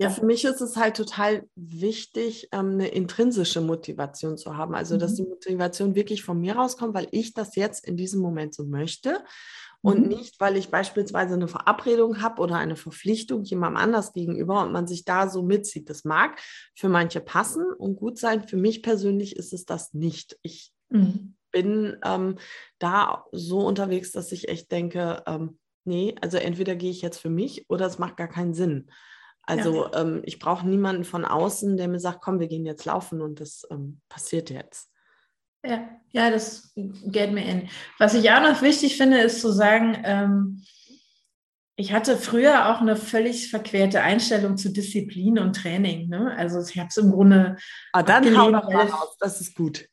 Ja, 0.00 0.10
für 0.10 0.24
mich 0.24 0.44
ist 0.44 0.60
es 0.60 0.76
halt 0.76 0.96
total 0.96 1.48
wichtig, 1.56 2.48
ähm, 2.52 2.70
eine 2.70 2.88
intrinsische 2.88 3.60
Motivation 3.60 4.38
zu 4.38 4.56
haben. 4.56 4.74
Also, 4.74 4.96
dass 4.96 5.12
mhm. 5.12 5.16
die 5.16 5.28
Motivation 5.30 5.94
wirklich 5.96 6.22
von 6.22 6.40
mir 6.40 6.54
rauskommt, 6.54 6.94
weil 6.94 7.08
ich 7.10 7.34
das 7.34 7.56
jetzt 7.56 7.84
in 7.84 7.96
diesem 7.96 8.20
Moment 8.20 8.54
so 8.54 8.64
möchte 8.64 9.24
und 9.80 10.02
mhm. 10.02 10.08
nicht, 10.08 10.40
weil 10.40 10.56
ich 10.56 10.70
beispielsweise 10.70 11.34
eine 11.34 11.48
Verabredung 11.48 12.20
habe 12.20 12.42
oder 12.42 12.56
eine 12.56 12.76
Verpflichtung 12.76 13.42
jemandem 13.42 13.82
anders 13.82 14.12
gegenüber 14.12 14.62
und 14.64 14.72
man 14.72 14.86
sich 14.86 15.04
da 15.04 15.28
so 15.28 15.42
mitzieht. 15.42 15.88
Das 15.90 16.04
mag 16.04 16.40
für 16.74 16.88
manche 16.88 17.20
passen 17.20 17.64
und 17.78 17.96
gut 17.96 18.18
sein. 18.18 18.46
Für 18.46 18.56
mich 18.56 18.82
persönlich 18.82 19.36
ist 19.36 19.52
es 19.52 19.64
das 19.64 19.94
nicht. 19.94 20.38
Ich 20.42 20.72
mhm. 20.90 21.34
bin 21.52 21.96
ähm, 22.04 22.38
da 22.78 23.24
so 23.32 23.60
unterwegs, 23.60 24.12
dass 24.12 24.30
ich 24.30 24.48
echt 24.48 24.70
denke, 24.72 25.22
ähm, 25.26 25.58
nee, 25.84 26.14
also 26.20 26.38
entweder 26.38 26.74
gehe 26.74 26.90
ich 26.90 27.02
jetzt 27.02 27.18
für 27.18 27.30
mich 27.30 27.68
oder 27.68 27.86
es 27.86 27.98
macht 27.98 28.16
gar 28.16 28.28
keinen 28.28 28.54
Sinn. 28.54 28.90
Also 29.48 29.86
ja. 29.86 30.02
ähm, 30.02 30.20
ich 30.24 30.38
brauche 30.38 30.68
niemanden 30.68 31.04
von 31.04 31.24
außen, 31.24 31.78
der 31.78 31.88
mir 31.88 32.00
sagt, 32.00 32.20
komm, 32.20 32.38
wir 32.38 32.48
gehen 32.48 32.66
jetzt 32.66 32.84
laufen 32.84 33.22
und 33.22 33.40
das 33.40 33.66
ähm, 33.70 34.02
passiert 34.10 34.50
jetzt. 34.50 34.90
Ja, 35.64 35.88
ja, 36.10 36.30
das 36.30 36.72
geht 36.76 37.32
mir 37.32 37.44
in. 37.46 37.68
Was 37.98 38.12
ich 38.12 38.30
auch 38.30 38.42
noch 38.42 38.60
wichtig 38.60 38.98
finde, 38.98 39.20
ist 39.20 39.40
zu 39.40 39.50
sagen, 39.50 39.96
ähm, 40.04 40.64
ich 41.76 41.94
hatte 41.94 42.18
früher 42.18 42.68
auch 42.68 42.82
eine 42.82 42.94
völlig 42.94 43.48
verquerte 43.48 44.02
Einstellung 44.02 44.58
zu 44.58 44.70
Disziplin 44.70 45.38
und 45.38 45.56
Training. 45.56 46.08
Ne? 46.08 46.34
Also 46.36 46.60
ich 46.60 46.78
habe 46.78 46.88
es 46.88 46.98
im 46.98 47.10
Grunde. 47.10 47.56
Ah, 47.94 48.02
dann 48.02 48.36
hau 48.36 48.50
doch 48.50 48.70
mal 48.70 48.86
raus, 48.86 49.16
das 49.18 49.40
ist 49.40 49.54
gut. 49.54 49.88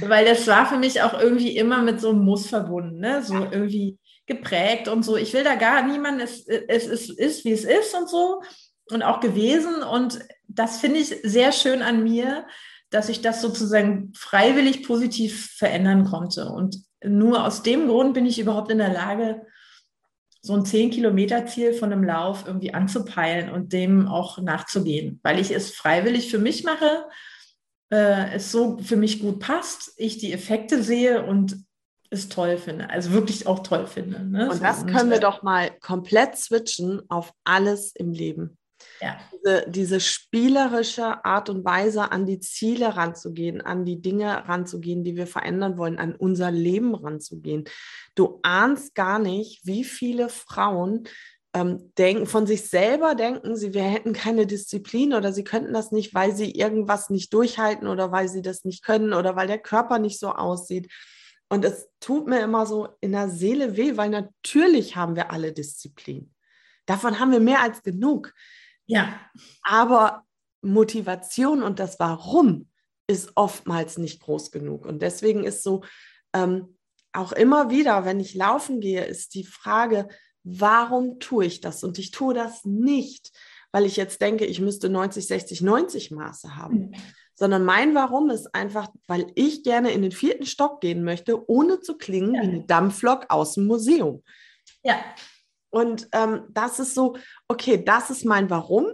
Weil 0.00 0.24
das 0.24 0.48
war 0.48 0.66
für 0.66 0.78
mich 0.78 1.00
auch 1.00 1.18
irgendwie 1.18 1.56
immer 1.56 1.80
mit 1.80 2.00
so 2.00 2.10
einem 2.10 2.24
Muss 2.24 2.48
verbunden. 2.48 2.98
Ne? 2.98 3.22
So 3.22 3.36
irgendwie 3.36 3.98
geprägt 4.26 4.88
und 4.88 5.04
so. 5.04 5.16
Ich 5.16 5.32
will 5.32 5.44
da 5.44 5.54
gar 5.54 5.86
niemanden, 5.86 6.20
es, 6.20 6.44
es, 6.48 6.86
es 6.86 7.08
ist, 7.08 7.44
wie 7.44 7.52
es 7.52 7.64
ist 7.64 7.94
und 7.94 8.08
so 8.08 8.42
und 8.92 9.02
auch 9.02 9.20
gewesen. 9.20 9.82
Und 9.82 10.20
das 10.48 10.78
finde 10.78 10.98
ich 10.98 11.16
sehr 11.22 11.52
schön 11.52 11.82
an 11.82 12.02
mir, 12.02 12.46
dass 12.90 13.08
ich 13.08 13.22
das 13.22 13.40
sozusagen 13.40 14.12
freiwillig 14.14 14.82
positiv 14.82 15.54
verändern 15.56 16.04
konnte. 16.04 16.48
Und 16.48 16.82
nur 17.04 17.44
aus 17.44 17.62
dem 17.62 17.88
Grund 17.88 18.14
bin 18.14 18.26
ich 18.26 18.38
überhaupt 18.38 18.70
in 18.70 18.78
der 18.78 18.92
Lage, 18.92 19.46
so 20.42 20.54
ein 20.54 20.64
10-Kilometer-Ziel 20.64 21.74
von 21.74 21.92
einem 21.92 22.04
Lauf 22.04 22.44
irgendwie 22.46 22.72
anzupeilen 22.72 23.50
und 23.50 23.72
dem 23.72 24.08
auch 24.08 24.38
nachzugehen, 24.38 25.20
weil 25.22 25.38
ich 25.38 25.50
es 25.50 25.74
freiwillig 25.74 26.30
für 26.30 26.38
mich 26.38 26.64
mache, 26.64 27.04
äh, 27.90 28.34
es 28.34 28.50
so 28.50 28.78
für 28.78 28.96
mich 28.96 29.20
gut 29.20 29.40
passt, 29.40 29.92
ich 29.96 30.18
die 30.18 30.32
Effekte 30.32 30.82
sehe 30.82 31.24
und 31.24 31.56
es 32.08 32.28
toll 32.28 32.56
finde, 32.56 32.90
also 32.90 33.12
wirklich 33.12 33.46
auch 33.46 33.60
toll 33.60 33.86
finde. 33.86 34.24
Ne? 34.24 34.50
Und 34.50 34.62
das 34.62 34.86
können 34.86 35.10
wir 35.10 35.20
doch 35.20 35.42
mal 35.42 35.70
komplett 35.80 36.36
switchen 36.36 37.02
auf 37.08 37.32
alles 37.44 37.94
im 37.94 38.12
Leben. 38.12 38.58
Ja. 39.00 39.18
Diese, 39.32 39.64
diese, 39.68 40.00
spielerische 40.00 41.24
Art 41.24 41.48
und 41.48 41.64
Weise, 41.64 42.12
an 42.12 42.26
die 42.26 42.40
Ziele 42.40 42.96
ranzugehen, 42.96 43.60
an 43.60 43.84
die 43.84 44.02
Dinge 44.02 44.46
ranzugehen, 44.48 45.04
die 45.04 45.16
wir 45.16 45.26
verändern 45.26 45.78
wollen, 45.78 45.98
an 45.98 46.14
unser 46.14 46.50
Leben 46.50 46.94
ranzugehen. 46.94 47.64
Du 48.14 48.40
ahnst 48.42 48.94
gar 48.94 49.18
nicht, 49.18 49.66
wie 49.66 49.84
viele 49.84 50.28
Frauen 50.28 51.04
ähm, 51.52 51.92
denken, 51.98 52.26
von 52.26 52.46
sich 52.46 52.68
selber 52.68 53.14
denken, 53.14 53.56
sie 53.56 53.74
wir 53.74 53.82
hätten 53.82 54.12
keine 54.12 54.46
Disziplin 54.46 55.14
oder 55.14 55.32
sie 55.32 55.44
könnten 55.44 55.72
das 55.72 55.90
nicht, 55.90 56.14
weil 56.14 56.34
sie 56.34 56.52
irgendwas 56.52 57.10
nicht 57.10 57.32
durchhalten 57.32 57.88
oder 57.88 58.12
weil 58.12 58.28
sie 58.28 58.42
das 58.42 58.64
nicht 58.64 58.84
können 58.84 59.12
oder 59.12 59.34
weil 59.34 59.46
der 59.46 59.58
Körper 59.58 59.98
nicht 59.98 60.20
so 60.20 60.30
aussieht. 60.30 60.92
Und 61.48 61.64
es 61.64 61.88
tut 61.98 62.28
mir 62.28 62.40
immer 62.40 62.66
so 62.66 62.88
in 63.00 63.12
der 63.12 63.28
Seele 63.28 63.76
weh, 63.76 63.96
weil 63.96 64.10
natürlich 64.10 64.94
haben 64.94 65.16
wir 65.16 65.32
alle 65.32 65.52
Disziplin. 65.52 66.32
Davon 66.86 67.18
haben 67.18 67.32
wir 67.32 67.40
mehr 67.40 67.62
als 67.62 67.82
genug. 67.82 68.32
Ja. 68.90 69.20
Aber 69.62 70.24
Motivation 70.62 71.62
und 71.62 71.78
das 71.78 71.98
Warum 71.98 72.68
ist 73.06 73.32
oftmals 73.34 73.98
nicht 73.98 74.20
groß 74.20 74.50
genug. 74.50 74.86
Und 74.86 75.02
deswegen 75.02 75.44
ist 75.44 75.62
so 75.62 75.82
ähm, 76.32 76.76
auch 77.12 77.32
immer 77.32 77.70
wieder, 77.70 78.04
wenn 78.04 78.20
ich 78.20 78.34
laufen 78.34 78.80
gehe, 78.80 79.04
ist 79.04 79.34
die 79.34 79.44
Frage, 79.44 80.08
warum 80.44 81.18
tue 81.18 81.46
ich 81.46 81.60
das? 81.60 81.82
Und 81.82 81.98
ich 81.98 82.10
tue 82.10 82.34
das 82.34 82.64
nicht, 82.64 83.32
weil 83.72 83.84
ich 83.84 83.96
jetzt 83.96 84.20
denke, 84.20 84.44
ich 84.44 84.60
müsste 84.60 84.88
90, 84.88 85.26
60, 85.26 85.60
90 85.62 86.10
Maße 86.10 86.56
haben. 86.56 86.90
Mhm 86.90 86.94
sondern 87.40 87.64
mein 87.64 87.94
Warum 87.94 88.28
ist 88.28 88.54
einfach, 88.54 88.88
weil 89.06 89.32
ich 89.34 89.62
gerne 89.62 89.92
in 89.92 90.02
den 90.02 90.12
vierten 90.12 90.44
Stock 90.44 90.82
gehen 90.82 91.02
möchte, 91.02 91.48
ohne 91.48 91.80
zu 91.80 91.96
klingen 91.96 92.34
ja. 92.34 92.42
wie 92.42 92.48
eine 92.48 92.66
Dampflok 92.66 93.24
aus 93.30 93.54
dem 93.54 93.66
Museum. 93.66 94.22
Ja. 94.82 95.02
Und 95.70 96.08
ähm, 96.12 96.44
das 96.50 96.78
ist 96.80 96.94
so, 96.94 97.16
okay, 97.48 97.82
das 97.82 98.10
ist 98.10 98.24
mein 98.24 98.50
Warum. 98.50 98.92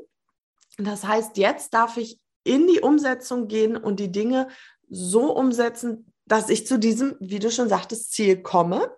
Das 0.78 1.04
heißt, 1.04 1.36
jetzt 1.38 1.72
darf 1.74 1.96
ich 1.96 2.20
in 2.44 2.66
die 2.66 2.80
Umsetzung 2.80 3.48
gehen 3.48 3.76
und 3.76 3.98
die 3.98 4.12
Dinge 4.12 4.48
so 4.88 5.34
umsetzen, 5.34 6.12
dass 6.26 6.48
ich 6.48 6.66
zu 6.66 6.78
diesem, 6.78 7.16
wie 7.20 7.38
du 7.38 7.50
schon 7.50 7.68
sagtest, 7.68 8.12
Ziel 8.12 8.42
komme, 8.42 8.94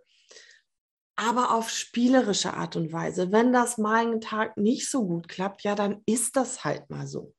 aber 1.16 1.54
auf 1.54 1.70
spielerische 1.70 2.54
Art 2.54 2.76
und 2.76 2.92
Weise. 2.92 3.32
Wenn 3.32 3.52
das 3.52 3.78
mal 3.78 4.06
einen 4.06 4.20
Tag 4.20 4.56
nicht 4.56 4.90
so 4.90 5.06
gut 5.06 5.28
klappt, 5.28 5.62
ja, 5.62 5.74
dann 5.74 6.02
ist 6.06 6.36
das 6.36 6.64
halt 6.64 6.88
mal 6.90 7.06
so. 7.06 7.34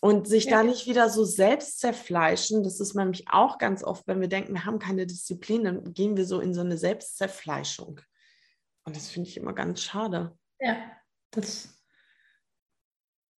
Und 0.00 0.28
sich 0.28 0.44
ja. 0.44 0.58
da 0.58 0.62
nicht 0.62 0.86
wieder 0.86 1.10
so 1.10 1.24
selbst 1.24 1.80
zerfleischen, 1.80 2.62
das 2.62 2.78
ist 2.78 2.94
nämlich 2.94 3.24
auch 3.30 3.58
ganz 3.58 3.82
oft, 3.82 4.06
wenn 4.06 4.20
wir 4.20 4.28
denken, 4.28 4.54
wir 4.54 4.64
haben 4.64 4.78
keine 4.78 5.06
Disziplin, 5.06 5.64
dann 5.64 5.92
gehen 5.92 6.16
wir 6.16 6.24
so 6.24 6.38
in 6.38 6.54
so 6.54 6.60
eine 6.60 6.78
Selbstzerfleischung. 6.78 8.00
Und 8.88 8.96
das 8.96 9.10
finde 9.10 9.28
ich 9.28 9.36
immer 9.36 9.52
ganz 9.52 9.82
schade. 9.82 10.34
Ja, 10.58 10.76
das 11.30 11.78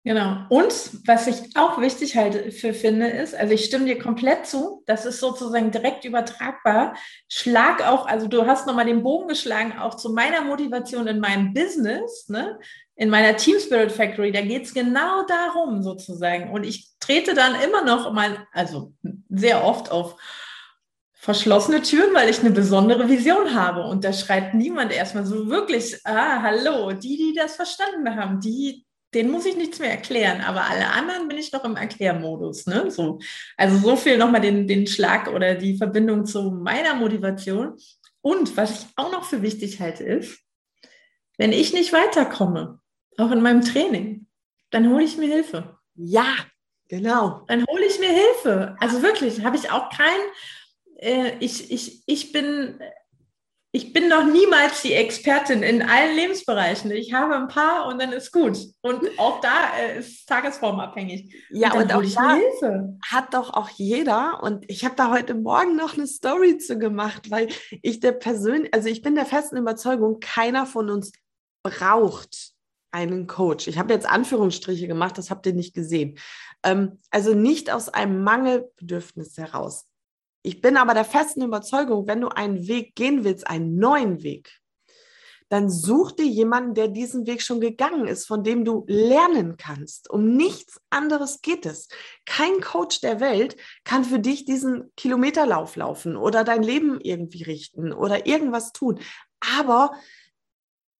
Genau. 0.05 0.37
Und 0.49 0.73
was 1.07 1.27
ich 1.27 1.57
auch 1.57 1.81
wichtig 1.81 2.17
halt 2.17 2.55
für 2.55 2.73
finde, 2.73 3.09
ist, 3.09 3.35
also 3.35 3.53
ich 3.53 3.65
stimme 3.65 3.87
dir 3.87 3.99
komplett 3.99 4.47
zu, 4.47 4.83
das 4.87 5.05
ist 5.05 5.21
sozusagen 5.21 5.71
direkt 5.71 6.05
übertragbar. 6.05 6.95
Schlag 7.29 7.87
auch, 7.87 8.07
also 8.07 8.27
du 8.27 8.47
hast 8.47 8.67
nochmal 8.67 8.87
den 8.87 9.03
Bogen 9.03 9.29
geschlagen, 9.29 9.79
auch 9.79 9.97
zu 9.97 10.13
meiner 10.13 10.43
Motivation 10.43 11.07
in 11.09 11.19
meinem 11.19 11.53
Business, 11.53 12.29
ne? 12.29 12.59
in 12.95 13.11
meiner 13.11 13.37
Team 13.37 13.59
Spirit 13.59 13.93
Factory, 13.93 14.33
da 14.33 14.41
geht 14.41 14.65
es 14.65 14.75
genau 14.75 15.25
darum 15.27 15.83
sozusagen. 15.83 16.53
Und 16.53 16.65
ich 16.65 16.91
trete 17.01 17.35
dann 17.35 17.61
immer 17.61 17.85
noch 17.85 18.13
mal, 18.13 18.47
also 18.53 18.93
sehr 19.29 19.65
oft 19.65 19.91
auf 19.91 20.17
verschlossene 21.21 21.83
Türen, 21.83 22.15
weil 22.15 22.31
ich 22.31 22.41
eine 22.41 22.51
besondere 22.51 23.09
Vision 23.09 23.55
habe. 23.55 23.83
Und 23.83 24.05
da 24.05 24.13
schreibt 24.13 24.55
niemand 24.55 24.93
erstmal 24.93 25.27
so 25.27 25.49
wirklich, 25.49 25.99
ah, 26.05 26.43
hallo, 26.43 26.93
die, 26.93 27.17
die 27.17 27.35
das 27.37 27.57
verstanden 27.57 28.15
haben, 28.17 28.41
die 28.41 28.87
den 29.15 29.31
muss 29.31 29.47
ich 29.47 29.57
nichts 29.57 29.79
mehr 29.79 29.91
erklären, 29.91 30.43
aber 30.43 30.65
alle 30.67 30.89
anderen 30.89 31.29
bin 31.29 31.39
ich 31.39 31.53
noch 31.53 31.65
im 31.65 31.77
Erklärmodus. 31.77 32.67
Ne? 32.67 32.91
So. 32.91 33.21
Also 33.57 33.79
so 33.79 33.97
viel 33.97 34.19
nochmal 34.19 34.43
den, 34.43 34.67
den 34.67 34.87
Schlag 34.87 35.29
oder 35.29 35.55
die 35.55 35.77
Verbindung 35.77 36.27
zu 36.27 36.51
meiner 36.51 36.95
Motivation. 36.95 37.77
Und 38.21 38.57
was 38.57 38.83
ich 38.83 38.87
auch 38.97 39.11
noch 39.11 39.25
für 39.25 39.41
wichtig 39.41 39.81
halte, 39.81 40.05
ist, 40.05 40.41
wenn 41.39 41.53
ich 41.53 41.73
nicht 41.73 41.93
weiterkomme, 41.93 42.81
auch 43.17 43.31
in 43.31 43.41
meinem 43.41 43.63
Training, 43.63 44.27
dann 44.71 44.91
hole 44.93 45.05
ich 45.05 45.17
mir 45.17 45.33
Hilfe. 45.33 45.79
Ja, 45.95 46.35
genau. 46.89 47.45
Dann 47.49 47.65
hole 47.67 47.87
ich 47.87 47.99
mir 47.99 48.11
Hilfe. 48.11 48.77
Also 48.79 49.03
wirklich, 49.03 49.43
habe 49.43 49.57
ich 49.57 49.71
auch 49.71 49.89
kein, 49.89 50.21
äh, 50.99 51.33
ich, 51.41 51.71
ich, 51.71 52.03
ich 52.07 52.33
bin 52.33 52.79
ich 53.71 53.93
bin 53.93 54.09
noch 54.09 54.25
niemals 54.25 54.81
die 54.81 54.95
Expertin 54.95 55.63
in 55.63 55.83
allen 55.83 56.17
Lebensbereichen. 56.17 56.91
Ich 56.91 57.13
habe 57.13 57.37
ein 57.37 57.49
paar 57.49 57.87
und 57.87 58.01
dann 58.01 58.13
ist 58.13 58.33
gut. 58.33 58.59
Und 58.81 59.07
auch 59.19 59.41
da 59.43 59.77
äh, 59.79 59.99
ist 59.99 60.27
tagesformabhängig. 60.27 61.35
Ja, 61.51 61.75
und, 61.75 61.83
und 61.83 61.93
auch 61.93 62.03
da 62.03 62.35
Hilfe. 62.35 62.97
hat 63.07 63.35
doch 63.35 63.53
auch 63.53 63.69
jeder. 63.69 64.43
Und 64.43 64.65
ich 64.71 64.87
habe 64.87 64.95
da 64.97 65.11
heute 65.11 65.35
Morgen 65.35 65.77
noch 65.77 65.95
eine 65.95 66.07
Story 66.07 66.57
zu 66.57 66.79
gemacht, 66.79 67.31
weil 67.31 67.49
ich 67.83 68.01
der 68.01 68.13
persönlich, 68.13 68.73
also 68.73 68.89
ich 68.89 69.03
bin 69.03 69.15
der 69.15 69.27
festen 69.27 69.59
Überzeugung, 69.59 70.19
keiner 70.19 70.65
von 70.65 70.89
uns 70.89 71.13
braucht 71.63 72.55
einen 72.91 73.27
Coach. 73.27 73.69
Ich 73.69 73.79
habe 73.79 73.93
jetzt 73.93 74.09
Anführungsstriche 74.09 74.89
gemacht, 74.89 75.19
das 75.19 75.31
habt 75.31 75.45
ihr 75.45 75.53
nicht 75.53 75.75
gesehen. 75.75 76.19
Ähm, 76.65 77.01
also 77.11 77.35
nicht 77.35 77.71
aus 77.71 77.91
einem 77.91 78.25
Mangelbedürfnis 78.25 79.37
heraus. 79.37 79.88
Ich 80.43 80.61
bin 80.61 80.77
aber 80.77 80.95
der 80.95 81.05
festen 81.05 81.43
Überzeugung, 81.43 82.07
wenn 82.07 82.21
du 82.21 82.29
einen 82.29 82.69
Weg 82.69 82.95
gehen 82.95 83.25
willst, 83.25 83.47
einen 83.47 83.77
neuen 83.77 84.23
Weg, 84.23 84.61
dann 85.49 85.71
such 85.71 86.13
dir 86.13 86.27
jemanden, 86.27 86.75
der 86.75 86.89
diesen 86.89 87.27
Weg 87.27 87.43
schon 87.43 87.61
gegangen 87.61 88.07
ist, 88.07 88.27
von 88.27 88.45
dem 88.45 88.65
du 88.65 88.85
lernen 88.87 89.57
kannst. 89.57 90.11
Um 90.11 90.37
nichts 90.37 90.79
anderes 90.91 91.41
geht 91.41 91.65
es. 91.65 91.89
Kein 92.27 92.61
Coach 92.61 93.01
der 93.01 93.21
Welt 93.21 93.57
kann 93.85 94.05
für 94.05 94.19
dich 94.19 94.45
diesen 94.45 94.93
Kilometerlauf 94.97 95.77
laufen 95.77 96.17
oder 96.17 96.45
dein 96.45 96.63
Leben 96.63 97.01
irgendwie 97.01 97.45
richten 97.45 97.93
oder 97.93 98.27
irgendwas 98.27 98.73
tun. 98.73 99.01
Aber 99.57 99.93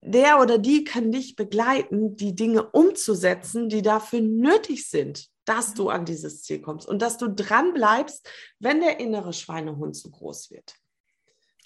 der 0.01 0.41
oder 0.41 0.59
die 0.59 0.85
kann 0.85 1.13
dich 1.13 1.37
begleiten, 1.37 2.17
die 2.17 2.35
Dinge 2.35 2.71
umzusetzen, 2.71 3.69
die 3.69 3.83
dafür 3.83 4.21
nötig 4.21 4.89
sind 4.89 5.29
dass 5.49 5.73
du 5.75 5.89
an 5.89 6.05
dieses 6.05 6.43
Ziel 6.43 6.61
kommst 6.61 6.87
und 6.87 7.01
dass 7.01 7.17
du 7.17 7.29
dran 7.29 7.73
bleibst, 7.73 8.29
wenn 8.59 8.81
der 8.81 9.01
innere 9.01 9.33
Schweinehund 9.33 9.97
zu 9.97 10.11
groß 10.11 10.51
wird. 10.51 10.75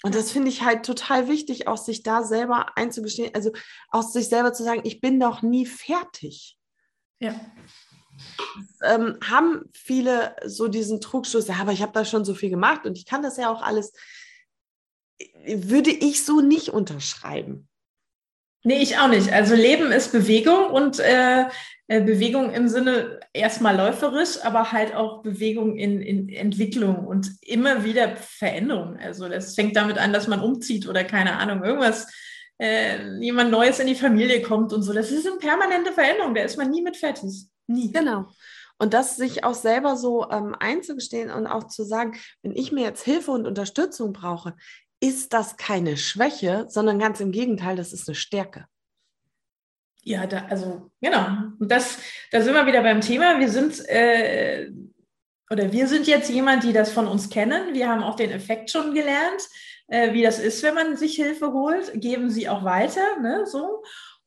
Und 0.03 0.15
das 0.15 0.31
finde 0.31 0.49
ich 0.49 0.63
halt 0.63 0.85
total 0.85 1.27
wichtig, 1.27 1.67
auch 1.67 1.77
sich 1.77 2.03
da 2.03 2.23
selber 2.23 2.77
einzugestehen, 2.77 3.33
also 3.33 3.51
aus 3.89 4.13
sich 4.13 4.29
selber 4.29 4.53
zu 4.53 4.63
sagen, 4.63 4.81
ich 4.83 5.01
bin 5.01 5.17
noch 5.17 5.41
nie 5.41 5.65
fertig. 5.65 6.57
Ja. 7.19 7.39
Ähm, 8.83 9.17
haben 9.23 9.63
viele 9.73 10.35
so 10.45 10.67
diesen 10.67 11.01
Trugschluss, 11.01 11.47
ja, 11.47 11.55
aber 11.55 11.71
ich 11.71 11.81
habe 11.81 11.93
da 11.93 12.05
schon 12.05 12.25
so 12.25 12.35
viel 12.35 12.49
gemacht 12.49 12.85
und 12.85 12.97
ich 12.97 13.05
kann 13.05 13.23
das 13.23 13.37
ja 13.37 13.49
auch 13.51 13.61
alles, 13.61 13.93
würde 15.45 15.89
ich 15.89 16.23
so 16.23 16.41
nicht 16.41 16.69
unterschreiben. 16.69 17.67
Nee, 18.63 18.81
ich 18.81 18.97
auch 18.97 19.09
nicht. 19.09 19.31
Also 19.31 19.55
Leben 19.55 19.91
ist 19.91 20.11
Bewegung 20.11 20.67
und 20.67 20.99
äh, 20.99 21.45
äh, 21.87 22.01
Bewegung 22.01 22.53
im 22.53 22.69
Sinne 22.69 23.19
erstmal 23.33 23.75
läuferisch, 23.75 24.37
aber 24.43 24.71
halt 24.71 24.95
auch 24.95 25.21
Bewegung 25.21 25.75
in, 25.75 26.01
in 26.01 26.29
Entwicklung 26.29 27.05
und 27.05 27.29
immer 27.41 27.83
wieder 27.83 28.15
Veränderung. 28.15 28.97
Also 28.97 29.27
das 29.27 29.53
fängt 29.55 29.75
damit 29.75 29.97
an, 29.97 30.13
dass 30.13 30.27
man 30.27 30.39
umzieht 30.39 30.87
oder 30.87 31.03
keine 31.03 31.37
Ahnung, 31.37 31.63
irgendwas, 31.63 32.07
äh, 32.57 33.17
jemand 33.19 33.51
Neues 33.51 33.79
in 33.79 33.87
die 33.87 33.95
Familie 33.95 34.41
kommt 34.41 34.71
und 34.71 34.81
so. 34.81 34.93
Das 34.93 35.11
ist 35.11 35.27
eine 35.27 35.37
permanente 35.37 35.91
Veränderung, 35.91 36.33
da 36.33 36.43
ist 36.43 36.57
man 36.57 36.69
nie 36.69 36.81
mit 36.81 36.95
fertig. 36.95 37.47
Nie. 37.67 37.91
Genau. 37.91 38.27
Und 38.79 38.93
das 38.93 39.17
sich 39.17 39.43
auch 39.43 39.53
selber 39.53 39.97
so 39.97 40.29
ähm, 40.29 40.55
einzugestehen 40.59 41.31
und 41.31 41.47
auch 41.47 41.67
zu 41.67 41.83
sagen, 41.83 42.17
wenn 42.41 42.55
ich 42.55 42.71
mir 42.71 42.83
jetzt 42.83 43.03
Hilfe 43.03 43.31
und 43.31 43.45
Unterstützung 43.45 44.13
brauche, 44.13 44.55
ist 45.03 45.33
das 45.33 45.57
keine 45.57 45.97
Schwäche, 45.97 46.65
sondern 46.69 46.97
ganz 46.97 47.19
im 47.19 47.33
Gegenteil, 47.33 47.75
das 47.75 47.91
ist 47.91 48.07
eine 48.07 48.15
Stärke. 48.15 48.67
Ja, 50.01 50.25
da, 50.27 50.45
also 50.49 50.91
genau. 51.01 51.25
Und 51.59 51.69
das, 51.69 51.97
da 52.31 52.41
sind 52.41 52.53
wir 52.53 52.65
wieder 52.65 52.81
beim 52.83 53.01
Thema. 53.01 53.37
Wir 53.37 53.49
sind 53.49 53.79
äh, 53.89 54.71
oder 55.49 55.73
wir 55.73 55.87
sind 55.89 56.07
jetzt 56.07 56.29
jemand, 56.29 56.63
die 56.63 56.71
das 56.71 56.89
von 56.91 57.07
uns 57.07 57.29
kennen. 57.29 57.73
Wir 57.73 57.89
haben 57.89 58.01
auch 58.01 58.15
den 58.15 58.31
Effekt 58.31 58.71
schon 58.71 58.93
gelernt, 58.93 59.41
äh, 59.87 60.13
wie 60.13 60.23
das 60.23 60.39
ist, 60.39 60.63
wenn 60.63 60.73
man 60.73 60.95
sich 60.95 61.15
Hilfe 61.15 61.51
holt, 61.51 61.91
geben 61.95 62.29
sie 62.29 62.47
auch 62.47 62.63
weiter, 62.63 63.19
ne, 63.21 63.45
so. 63.45 63.83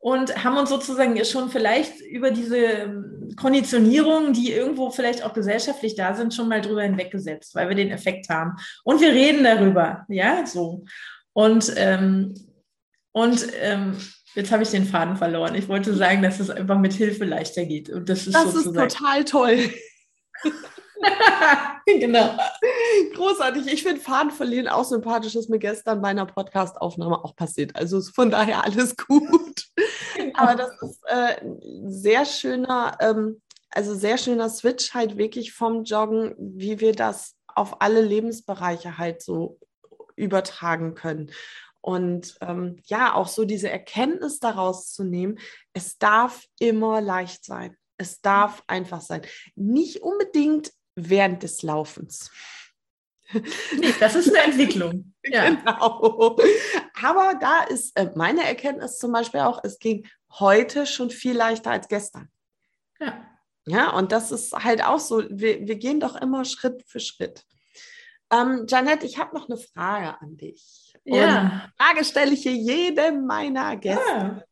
Und 0.06 0.44
haben 0.44 0.56
uns 0.56 0.70
sozusagen 0.70 1.24
schon 1.24 1.50
vielleicht 1.50 2.00
über 2.00 2.30
diese 2.30 3.04
Konditionierungen, 3.34 4.34
die 4.34 4.52
irgendwo 4.52 4.90
vielleicht 4.90 5.24
auch 5.24 5.32
gesellschaftlich 5.32 5.96
da 5.96 6.14
sind, 6.14 6.32
schon 6.32 6.46
mal 6.46 6.60
drüber 6.60 6.82
hinweggesetzt, 6.82 7.56
weil 7.56 7.68
wir 7.68 7.74
den 7.74 7.90
Effekt 7.90 8.28
haben. 8.28 8.52
Und 8.84 9.00
wir 9.00 9.10
reden 9.10 9.42
darüber, 9.42 10.06
ja, 10.08 10.46
so. 10.46 10.84
Und, 11.32 11.72
ähm, 11.76 12.34
und 13.10 13.48
ähm, 13.60 13.96
Jetzt 14.36 14.52
habe 14.52 14.62
ich 14.62 14.68
den 14.68 14.84
Faden 14.84 15.16
verloren. 15.16 15.54
Ich 15.54 15.66
wollte 15.66 15.94
sagen, 15.94 16.20
dass 16.20 16.40
es 16.40 16.50
einfach 16.50 16.78
mit 16.78 16.92
Hilfe 16.92 17.24
leichter 17.24 17.64
geht. 17.64 17.88
Und 17.88 18.10
das 18.10 18.26
ist, 18.26 18.34
das 18.34 18.54
ist 18.54 18.64
total 18.64 19.24
toll. 19.24 19.58
genau. 21.86 22.36
Großartig. 23.14 23.66
Ich 23.72 23.82
finde 23.82 24.00
Faden 24.00 24.30
verlieren 24.30 24.68
auch 24.68 24.84
sympathisch. 24.84 25.34
Das 25.34 25.44
ist 25.44 25.50
mir 25.50 25.58
gestern 25.58 26.00
bei 26.02 26.08
einer 26.08 26.26
Podcast-Aufnahme 26.26 27.24
auch 27.24 27.36
passiert. 27.36 27.76
Also 27.76 28.00
von 28.00 28.30
daher 28.30 28.64
alles 28.64 28.96
gut. 28.96 29.66
Genau. 30.16 30.38
Aber 30.38 30.54
das 30.54 30.70
ist 30.82 31.02
äh, 31.06 31.36
sehr 31.86 32.24
schöner, 32.24 32.96
ähm, 33.00 33.40
also 33.70 33.94
sehr 33.94 34.18
schöner 34.18 34.48
Switch 34.48 34.94
halt 34.94 35.18
wirklich 35.18 35.52
vom 35.52 35.84
Joggen, 35.84 36.34
wie 36.38 36.80
wir 36.80 36.92
das 36.92 37.34
auf 37.46 37.80
alle 37.80 38.00
Lebensbereiche 38.00 38.98
halt 38.98 39.22
so 39.22 39.58
übertragen 40.14 40.94
können. 40.94 41.30
Und 41.80 42.36
ähm, 42.40 42.82
ja, 42.86 43.14
auch 43.14 43.28
so 43.28 43.44
diese 43.44 43.70
Erkenntnis 43.70 44.40
daraus 44.40 44.92
zu 44.92 45.04
nehmen, 45.04 45.38
es 45.72 45.98
darf 45.98 46.42
immer 46.58 47.00
leicht 47.00 47.44
sein. 47.44 47.76
Es 47.96 48.20
darf 48.20 48.62
einfach 48.66 49.00
sein. 49.00 49.22
Nicht 49.54 50.02
unbedingt 50.02 50.72
während 50.96 51.42
des 51.42 51.62
Laufens. 51.62 52.30
Nee, 53.32 53.94
das 53.98 54.14
ist 54.14 54.28
eine 54.28 54.44
Entwicklung. 54.44 55.12
Ja. 55.28 55.50
Genau. 55.50 56.36
Aber 57.02 57.34
da 57.40 57.64
ist 57.64 57.98
äh, 57.98 58.12
meine 58.14 58.44
Erkenntnis 58.44 58.98
zum 58.98 59.10
Beispiel 59.10 59.40
auch, 59.40 59.58
es 59.64 59.80
ging 59.80 60.06
heute 60.38 60.86
schon 60.86 61.10
viel 61.10 61.36
leichter 61.36 61.72
als 61.72 61.88
gestern. 61.88 62.30
Ja. 63.00 63.26
Ja, 63.66 63.90
und 63.90 64.12
das 64.12 64.30
ist 64.30 64.52
halt 64.52 64.84
auch 64.84 65.00
so, 65.00 65.24
wir, 65.28 65.66
wir 65.66 65.74
gehen 65.74 65.98
doch 65.98 66.14
immer 66.14 66.44
Schritt 66.44 66.84
für 66.86 67.00
Schritt. 67.00 67.44
Ähm, 68.30 68.66
Janette, 68.68 69.04
ich 69.04 69.18
habe 69.18 69.34
noch 69.34 69.48
eine 69.48 69.58
Frage 69.58 70.20
an 70.20 70.36
dich. 70.36 70.94
Ja. 71.04 71.68
Frage 71.76 72.04
stelle 72.04 72.32
ich 72.32 72.42
hier 72.42 72.54
jedem 72.54 73.26
meiner 73.26 73.76
Gäste. 73.76 74.04
Ja. 74.08 74.42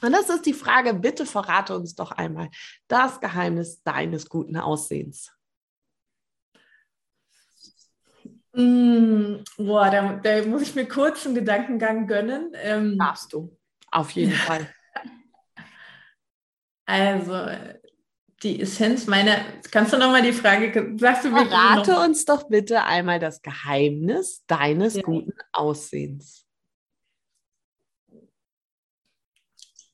Und 0.00 0.10
das 0.10 0.28
ist 0.28 0.46
die 0.46 0.54
Frage, 0.54 0.94
bitte 0.94 1.26
verrate 1.26 1.76
uns 1.76 1.94
doch 1.94 2.10
einmal 2.10 2.50
das 2.88 3.20
Geheimnis 3.20 3.82
deines 3.84 4.28
guten 4.28 4.56
Aussehens. 4.56 5.30
Mm, 8.54 9.44
boah, 9.56 9.90
da, 9.90 10.20
da, 10.22 10.42
muss 10.46 10.62
ich 10.62 10.74
mir 10.74 10.86
kurz 10.86 11.24
einen 11.24 11.34
Gedankengang 11.34 12.06
gönnen. 12.06 12.52
Ähm, 12.54 12.98
Darfst 12.98 13.32
du, 13.32 13.56
auf 13.90 14.10
jeden 14.10 14.32
Fall. 14.32 14.68
Also, 16.84 17.46
die 18.42 18.60
Essenz 18.60 19.06
meiner. 19.06 19.36
Kannst 19.70 19.92
du 19.92 19.98
nochmal 19.98 20.22
die 20.22 20.32
Frage, 20.32 20.94
sagst 20.98 21.24
du 21.24 21.30
mir 21.30 21.46
Verrate 21.46 21.98
uns 22.00 22.26
doch 22.26 22.48
bitte 22.48 22.84
einmal 22.84 23.18
das 23.18 23.40
Geheimnis 23.40 24.44
deines 24.46 24.94
ja. 24.94 25.02
guten 25.02 25.32
Aussehens. 25.52 26.46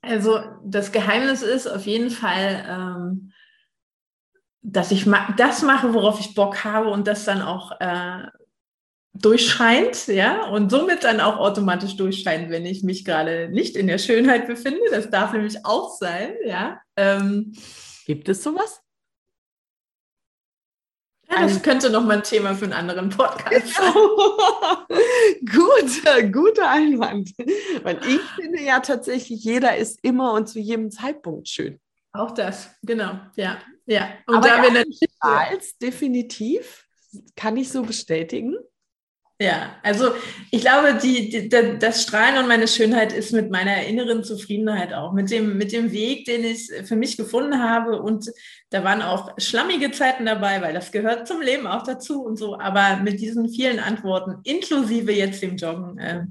Also, 0.01 0.40
das 0.64 0.90
Geheimnis 0.90 1.42
ist 1.42 1.68
auf 1.68 1.87
jeden 1.87 2.11
Fall, 2.11 2.64
ähm, 2.68 3.33
dass 4.62 4.90
ich 4.90 5.07
ma 5.07 5.33
das 5.37 5.62
mache, 5.62 5.94
worauf 5.94 6.18
ich 6.18 6.35
Bock 6.35 6.64
habe 6.64 6.88
und 6.88 7.07
das 7.07 7.25
dann 7.25 7.42
auch 7.42 7.79
äh, 7.81 8.27
durchscheint, 9.20 10.07
ja, 10.07 10.46
und 10.48 10.70
somit 10.70 11.04
dann 11.04 11.20
auch 11.20 11.38
automatisch 11.38 11.96
durchscheint, 11.96 12.50
wenn 12.50 12.66
ich 12.66 12.83
mich 12.83 13.04
gerade 13.04 13.48
nicht 13.48 13.76
in 13.76 13.87
der 13.87 13.98
Schönheit 13.98 14.46
befinde. 14.46 14.81
Das 14.90 15.11
darf 15.11 15.33
nämlich 15.33 15.64
auch 15.64 15.96
sein, 15.96 16.35
ja. 16.44 16.81
Ähm, 16.96 17.54
Gibt 18.07 18.28
es 18.28 18.42
sowas? 18.42 18.81
Ja, 21.31 21.42
das 21.42 21.62
könnte 21.62 21.90
noch 21.90 22.04
mal 22.04 22.18
ein 22.18 22.22
Thema 22.22 22.54
für 22.54 22.64
einen 22.64 22.72
anderen 22.72 23.11
Podcast 23.11 23.74
sein. 23.74 23.92
guter, 25.40 26.22
guter 26.22 26.70
Einwand. 26.70 27.31
Weil 27.83 27.98
ich 28.07 28.20
finde 28.35 28.62
ja 28.62 28.81
tatsächlich, 28.81 29.44
jeder 29.44 29.76
ist 29.76 29.98
immer 30.02 30.33
und 30.33 30.48
zu 30.48 30.59
jedem 30.59 30.90
Zeitpunkt 30.90 31.48
schön. 31.48 31.78
Auch 32.12 32.31
das, 32.31 32.70
genau, 32.83 33.20
ja. 33.37 33.59
ja. 33.85 34.09
Und 34.26 34.37
Aber 34.37 34.48
da 34.48 34.62
wir 34.62 34.70
natürlich 34.70 35.11
als 35.20 35.76
definitiv, 35.76 36.87
kann 37.37 37.57
ich 37.59 37.70
so 37.70 37.83
bestätigen. 37.83 38.57
Ja, 39.40 39.77
also 39.85 40.14
ich 40.51 40.62
glaube, 40.62 40.98
die, 41.01 41.31
die, 41.31 41.48
das 41.48 42.03
Strahlen 42.03 42.38
und 42.38 42.48
meine 42.48 42.66
Schönheit 42.66 43.12
ist 43.12 43.33
mit 43.33 43.53
meiner 43.53 43.85
inneren 43.85 44.24
Zufriedenheit 44.24 44.92
auch, 44.92 45.12
mit 45.12 45.31
dem, 45.31 45.57
mit 45.57 45.70
dem 45.70 45.92
Weg, 45.92 46.24
den 46.24 46.42
ich 46.42 46.68
für 46.85 46.96
mich 46.96 47.16
gefunden 47.16 47.62
habe. 47.62 48.03
Und 48.03 48.33
da 48.70 48.83
waren 48.83 49.01
auch 49.01 49.38
schlammige 49.38 49.92
Zeiten 49.92 50.27
dabei, 50.27 50.61
weil 50.61 50.74
das 50.74 50.90
gehört 50.90 51.29
zum 51.29 51.40
Leben 51.40 51.68
auch 51.68 51.85
dazu 51.85 52.24
und 52.24 52.37
so. 52.37 52.59
Aber 52.59 52.96
mit 52.96 53.20
diesen 53.20 53.48
vielen 53.48 53.79
Antworten, 53.79 54.40
inklusive 54.42 55.12
jetzt 55.12 55.40
dem 55.40 55.57
Joggen, 55.57 55.98
äh, 55.98 56.24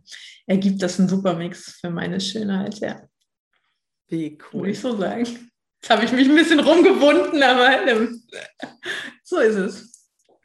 ergibt 0.46 0.82
das 0.82 1.00
einen 1.00 1.08
super 1.08 1.34
Mix 1.34 1.80
für 1.80 1.90
meine 1.90 2.20
Schönheit, 2.20 2.78
ja. 2.80 3.08
Wie 4.10 4.38
cool. 4.52 4.62
Würde 4.62 4.72
ich 4.72 4.80
so 4.82 4.98
sagen. 4.98 5.26
Jetzt 5.82 5.90
habe 5.90 6.04
ich 6.04 6.12
mich 6.12 6.28
ein 6.28 6.36
bisschen 6.36 6.60
rumgewunden, 6.60 7.42
aber 7.42 7.88
ähm, 7.88 8.22
so 9.24 9.40
ist 9.40 9.56
es. 9.56 9.87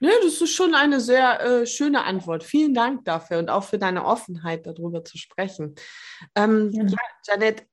Ja, 0.02 0.10
das 0.20 0.40
ist 0.40 0.52
schon 0.52 0.74
eine 0.74 1.00
sehr 1.00 1.40
äh, 1.40 1.64
schöne 1.64 2.02
Antwort. 2.02 2.42
Vielen 2.42 2.74
Dank 2.74 3.04
dafür 3.04 3.38
und 3.38 3.50
auch 3.50 3.62
für 3.62 3.78
deine 3.78 4.04
Offenheit, 4.04 4.66
darüber 4.66 5.04
zu 5.04 5.16
sprechen. 5.16 5.76
Ähm, 6.34 6.70
ja. 6.72 6.82
ja, 6.82 6.98
Janet, 7.28 7.64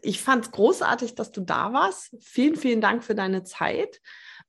ich 0.00 0.22
fand 0.22 0.44
es 0.44 0.52
großartig, 0.52 1.16
dass 1.16 1.32
du 1.32 1.40
da 1.40 1.72
warst. 1.72 2.14
Vielen, 2.20 2.54
vielen 2.54 2.80
Dank 2.80 3.02
für 3.02 3.16
deine 3.16 3.42
Zeit. 3.42 4.00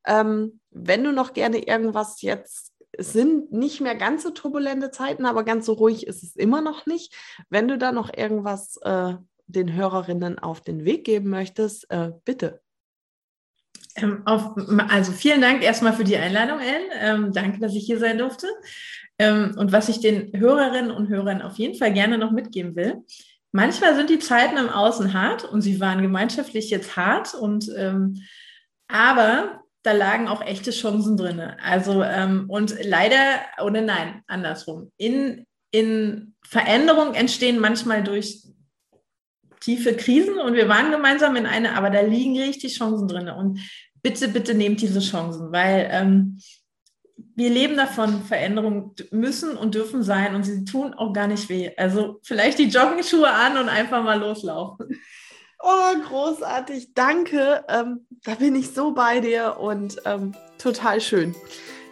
Ähm, 0.05 0.59
wenn 0.69 1.03
du 1.03 1.11
noch 1.11 1.33
gerne 1.33 1.65
irgendwas 1.65 2.21
jetzt, 2.21 2.73
es 2.91 3.13
sind 3.13 3.51
nicht 3.51 3.81
mehr 3.81 3.95
ganz 3.95 4.21
so 4.21 4.29
turbulente 4.29 4.91
Zeiten, 4.91 5.25
aber 5.25 5.43
ganz 5.43 5.65
so 5.65 5.73
ruhig 5.73 6.05
ist 6.05 6.21
es 6.21 6.35
immer 6.35 6.61
noch 6.61 6.85
nicht. 6.85 7.15
Wenn 7.49 7.67
du 7.67 7.79
da 7.79 7.91
noch 7.91 8.15
irgendwas 8.15 8.77
äh, 8.83 9.15
den 9.47 9.73
Hörerinnen 9.73 10.37
auf 10.37 10.61
den 10.61 10.85
Weg 10.85 11.05
geben 11.05 11.31
möchtest, 11.31 11.89
äh, 11.89 12.11
bitte. 12.23 12.61
Ähm, 13.95 14.21
auf, 14.25 14.55
also 14.89 15.11
vielen 15.11 15.41
Dank 15.41 15.63
erstmal 15.63 15.93
für 15.93 16.03
die 16.03 16.17
Einladung, 16.17 16.59
Ellen. 16.59 16.89
Ähm, 16.99 17.33
danke, 17.33 17.59
dass 17.59 17.73
ich 17.73 17.85
hier 17.85 17.99
sein 17.99 18.17
durfte. 18.17 18.47
Ähm, 19.17 19.55
und 19.57 19.71
was 19.71 19.89
ich 19.89 19.99
den 19.99 20.31
Hörerinnen 20.37 20.91
und 20.91 21.07
Hörern 21.09 21.41
auf 21.41 21.57
jeden 21.57 21.77
Fall 21.77 21.93
gerne 21.93 22.17
noch 22.17 22.31
mitgeben 22.31 22.75
will, 22.75 23.03
manchmal 23.51 23.95
sind 23.95 24.09
die 24.09 24.19
Zeiten 24.19 24.57
im 24.57 24.69
Außen 24.69 25.13
hart 25.13 25.45
und 25.45 25.61
sie 25.61 25.79
waren 25.79 26.01
gemeinschaftlich 26.01 26.69
jetzt 26.69 26.97
hart 26.97 27.33
und 27.33 27.71
ähm, 27.77 28.21
aber 28.87 29.61
da 29.83 29.93
lagen 29.93 30.27
auch 30.27 30.41
echte 30.41 30.71
Chancen 30.71 31.15
drin. 31.15 31.39
Also 31.39 32.03
ähm, 32.03 32.49
und 32.49 32.75
leider, 32.83 33.17
oder 33.63 33.81
nein, 33.81 34.23
andersrum. 34.27 34.91
In, 34.97 35.45
in 35.71 36.35
Veränderung 36.43 37.13
entstehen 37.13 37.59
manchmal 37.59 38.03
durch 38.03 38.43
tiefe 39.65 39.95
Krisen 39.95 40.37
und 40.37 40.53
wir 40.53 40.69
waren 40.69 40.91
gemeinsam 40.91 41.35
in 41.35 41.47
einer, 41.47 41.75
aber 41.75 41.89
da 41.89 42.01
liegen 42.01 42.39
richtig 42.39 42.77
Chancen 42.77 43.07
drin. 43.07 43.29
Und 43.29 43.59
bitte, 44.03 44.27
bitte 44.27 44.53
nehmt 44.53 44.79
diese 44.79 44.99
Chancen, 44.99 45.51
weil 45.51 45.89
ähm, 45.91 46.39
wir 47.35 47.49
leben 47.49 47.75
davon, 47.75 48.23
Veränderungen 48.23 48.91
müssen 49.09 49.57
und 49.57 49.73
dürfen 49.73 50.03
sein 50.03 50.35
und 50.35 50.43
sie 50.43 50.63
tun 50.65 50.93
auch 50.93 51.13
gar 51.13 51.27
nicht 51.27 51.49
weh. 51.49 51.71
Also 51.77 52.19
vielleicht 52.23 52.59
die 52.59 52.69
Joggenschuhe 52.69 53.29
an 53.29 53.57
und 53.57 53.67
einfach 53.67 54.03
mal 54.03 54.19
loslaufen. 54.19 55.01
Oh, 55.59 55.99
großartig, 56.07 56.93
danke. 56.93 57.65
Ähm, 57.67 58.05
da 58.23 58.35
bin 58.35 58.55
ich 58.55 58.71
so 58.71 58.93
bei 58.93 59.19
dir 59.19 59.57
und 59.59 59.97
ähm, 60.05 60.35
total 60.59 61.01
schön. 61.01 61.35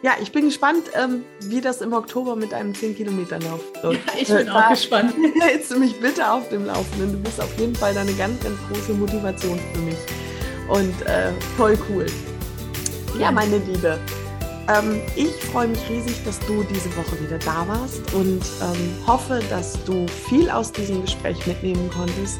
Ja, 0.03 0.15
ich 0.21 0.33
bin 0.33 0.43
gespannt, 0.43 0.83
ähm, 0.95 1.23
wie 1.43 1.61
das 1.61 1.79
im 1.79 1.93
Oktober 1.93 2.35
mit 2.35 2.53
einem 2.53 2.73
10-Kilometer-Lauf 2.73 3.61
wird. 3.81 3.93
Ja, 3.93 3.99
ich 4.19 4.27
bin 4.27 4.47
äh, 4.47 4.49
auch 4.49 4.69
gespannt. 4.69 5.13
Hältst 5.39 5.71
du 5.71 5.79
mich 5.79 5.97
bitte 5.97 6.29
auf 6.29 6.49
dem 6.49 6.65
Laufenden. 6.65 7.13
Du 7.13 7.19
bist 7.19 7.39
auf 7.39 7.57
jeden 7.57 7.73
Fall 7.73 7.97
eine 7.97 8.11
ganz, 8.11 8.43
ganz 8.43 8.57
große 8.69 8.93
Motivation 8.95 9.57
für 9.73 9.79
mich. 9.79 9.95
Und 10.67 11.01
äh, 11.03 11.31
voll 11.55 11.77
cool. 11.89 12.05
Ja, 13.17 13.31
meine 13.31 13.59
Liebe. 13.59 13.97
Ähm, 14.67 14.99
ich 15.15 15.31
freue 15.51 15.69
mich 15.69 15.79
riesig, 15.89 16.21
dass 16.25 16.37
du 16.41 16.63
diese 16.63 16.93
Woche 16.97 17.17
wieder 17.21 17.37
da 17.37 17.65
warst 17.65 18.13
und 18.13 18.41
ähm, 18.61 19.07
hoffe, 19.07 19.39
dass 19.49 19.81
du 19.85 20.05
viel 20.27 20.49
aus 20.49 20.73
diesem 20.73 21.01
Gespräch 21.01 21.47
mitnehmen 21.47 21.89
konntest. 21.95 22.39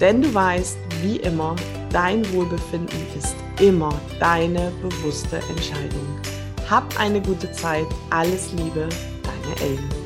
Denn 0.00 0.22
du 0.22 0.32
weißt, 0.32 0.78
wie 1.02 1.16
immer, 1.16 1.56
dein 1.90 2.32
Wohlbefinden 2.32 3.00
ist 3.18 3.34
immer 3.60 3.92
deine 4.20 4.70
bewusste 4.82 5.38
Entscheidung. 5.48 6.35
Hab 6.68 6.98
eine 6.98 7.20
gute 7.20 7.50
Zeit. 7.52 7.86
Alles 8.10 8.52
Liebe, 8.52 8.88
deine 9.22 9.60
Ellen. 9.60 10.05